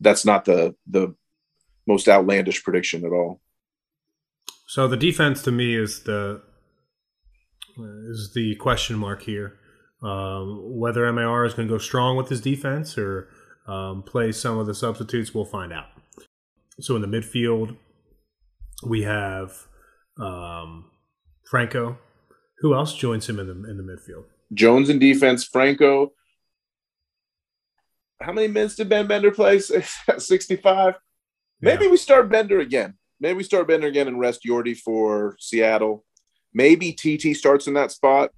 [0.00, 1.14] that's not the the
[1.86, 3.40] most outlandish prediction at all.
[4.70, 6.42] So the defense to me is the
[7.76, 9.58] is the question mark here.
[10.00, 13.28] Um, whether MAR is going to go strong with his defense or
[13.66, 15.86] um, play some of the substitutes, we'll find out.
[16.78, 17.78] So in the midfield,
[18.86, 19.66] we have
[20.20, 20.88] um,
[21.50, 21.98] Franco.
[22.58, 24.26] Who else joins him in the in the midfield?
[24.54, 26.12] Jones in defense, Franco.
[28.22, 29.58] How many minutes did Ben Bender play?
[30.18, 30.94] Sixty-five.
[31.60, 32.98] Maybe we start Bender again.
[33.20, 36.04] Maybe we start Bender again and rest Yordy for Seattle.
[36.54, 38.30] Maybe TT starts in that spot.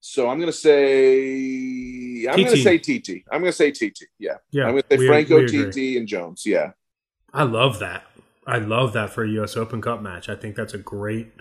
[0.00, 3.24] So I'm gonna say I'm gonna say TT.
[3.30, 4.02] I'm gonna say TT.
[4.18, 4.36] Yeah.
[4.50, 4.64] yeah.
[4.64, 5.46] I'm gonna say we- Franco, we.
[5.46, 6.44] TT, and Jones.
[6.44, 6.72] Yeah.
[7.32, 8.04] I love that.
[8.46, 9.56] I love that for a U.S.
[9.56, 10.28] Open Cup match.
[10.28, 11.32] I think that's a great,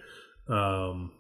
[0.48, 1.12] um,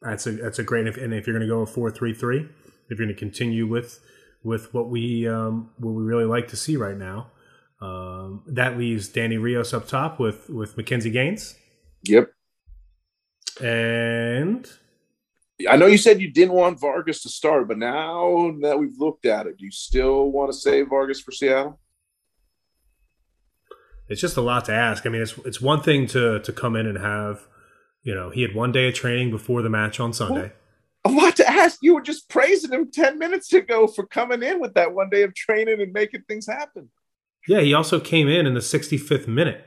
[0.00, 0.86] That's a that's a great.
[0.86, 2.40] And if you're going to go a four three three,
[2.88, 4.00] if you're going to continue with
[4.42, 7.30] with what we um, what we really like to see right now,
[7.80, 11.56] um, that leaves Danny Rios up top with with McKinze Gaines.
[12.04, 12.30] Yep.
[13.60, 14.68] And
[15.68, 19.24] I know you said you didn't want Vargas to start, but now that we've looked
[19.24, 21.80] at it, do you still want to save Vargas for Seattle?
[24.08, 25.06] It's just a lot to ask.
[25.06, 27.46] I mean, it's it's one thing to to come in and have,
[28.02, 30.52] you know, he had one day of training before the match on Sunday.
[31.04, 31.78] Well, a lot to ask.
[31.82, 35.22] You were just praising him ten minutes ago for coming in with that one day
[35.22, 36.90] of training and making things happen.
[37.48, 39.64] Yeah, he also came in in the 65th minute.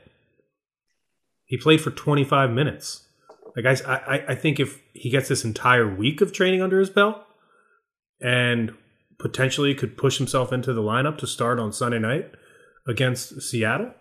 [1.46, 3.08] He played for 25 minutes.
[3.56, 6.90] Like I, I, I think if he gets this entire week of training under his
[6.90, 7.16] belt
[8.20, 8.72] and
[9.18, 12.30] potentially could push himself into the lineup to start on Sunday night
[12.86, 13.92] against Seattle,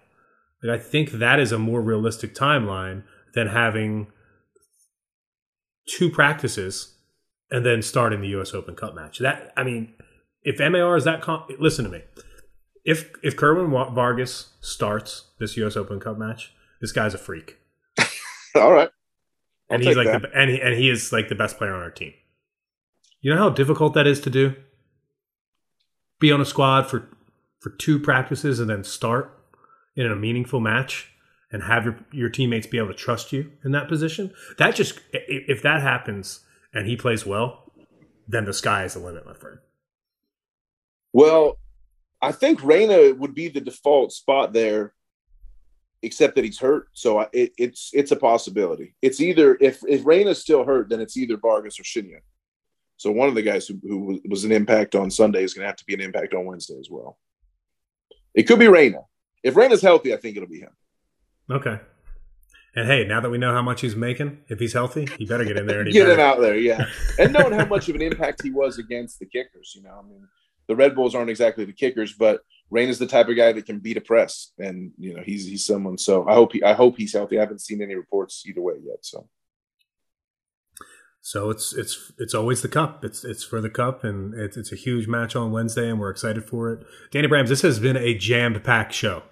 [0.62, 3.04] like I think that is a more realistic timeline
[3.34, 4.08] than having
[5.88, 6.96] two practices
[7.50, 8.54] and then starting the U.S.
[8.54, 9.20] Open Cup match.
[9.20, 9.94] That I mean,
[10.44, 12.02] if MAR is that, com- listen to me.
[12.86, 15.76] If if Kerwin Vargas starts this U.S.
[15.76, 17.58] Open Cup match, this guy's a freak.
[18.56, 18.90] All right
[19.70, 21.92] and he's like the and he, and he is like the best player on our
[21.92, 22.14] team.
[23.22, 24.56] You know how difficult that is to do?
[26.20, 27.08] Be on a squad for
[27.60, 29.38] for two practices and then start
[29.96, 31.12] in a meaningful match
[31.52, 34.34] and have your your teammates be able to trust you in that position.
[34.58, 36.42] That just if that happens
[36.74, 37.72] and he plays well,
[38.28, 39.60] then the sky is the limit, my friend.
[41.14, 41.58] Well,
[42.22, 44.94] I think Reyna would be the default spot there
[46.02, 46.88] except that he's hurt.
[46.94, 48.96] So it, it's it's a possibility.
[49.02, 52.22] It's either if if Reyna's still hurt, then it's either Vargas or Shinyan.
[52.98, 55.68] So one of the guys who, who was an impact on Sunday is going to
[55.68, 57.18] have to be an impact on Wednesday as well.
[58.34, 59.00] It could be Reyna.
[59.42, 60.72] If Reyna's healthy, I think it'll be him.
[61.50, 61.80] Okay.
[62.76, 65.46] And hey, now that we know how much he's making, if he's healthy, he better
[65.46, 66.14] get in there and get better.
[66.14, 66.86] him out there, yeah.
[67.18, 70.08] and knowing how much of an impact he was against the kickers, you know, I
[70.08, 70.28] mean,
[70.70, 73.66] the Red Bulls aren't exactly the kickers, but Rain is the type of guy that
[73.66, 75.98] can beat a press, and you know he's he's someone.
[75.98, 77.38] So I hope he I hope he's healthy.
[77.38, 79.00] I haven't seen any reports either way yet.
[79.02, 79.28] So.
[81.22, 83.04] So it's it's it's always the cup.
[83.04, 86.12] It's it's for the cup, and it's it's a huge match on Wednesday, and we're
[86.12, 86.86] excited for it.
[87.12, 89.24] Danny Brams, this has been a jammed packed show.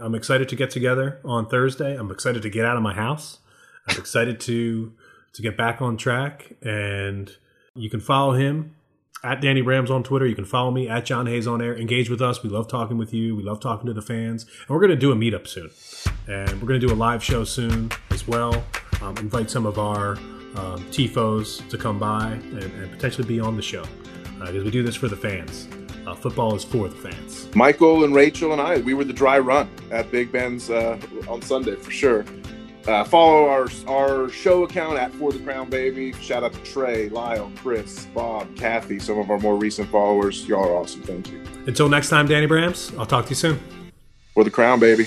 [0.00, 1.96] I'm excited to get together on Thursday.
[1.96, 3.40] I'm excited to get out of my house.
[3.88, 4.92] I'm excited to
[5.32, 7.34] to get back on track, and
[7.74, 8.76] you can follow him
[9.24, 10.26] at Danny Brams on Twitter.
[10.26, 11.76] You can follow me at John Hayes on air.
[11.76, 12.42] Engage with us.
[12.42, 13.36] We love talking with you.
[13.36, 14.46] We love talking to the fans.
[14.60, 15.70] And we're going to do a meetup soon.
[16.28, 18.64] And we're going to do a live show soon as well.
[19.00, 20.12] Um, invite some of our
[20.56, 23.84] um, TIFOs to come by and, and, potentially be on the show
[24.38, 25.68] because uh, we do this for the fans.
[26.06, 27.48] Uh, football is for the fans.
[27.54, 31.40] Michael and Rachel and I, we were the dry run at Big Ben's uh, on
[31.40, 32.24] Sunday for sure.
[32.86, 36.12] Uh, follow our our show account at For the Crown Baby.
[36.14, 40.46] Shout out to Trey, Lyle, Chris, Bob, Kathy, some of our more recent followers.
[40.48, 41.02] Y'all are awesome.
[41.02, 41.42] Thank you.
[41.66, 43.60] Until next time, Danny Brams, I'll talk to you soon.
[44.34, 45.06] For the Crown Baby.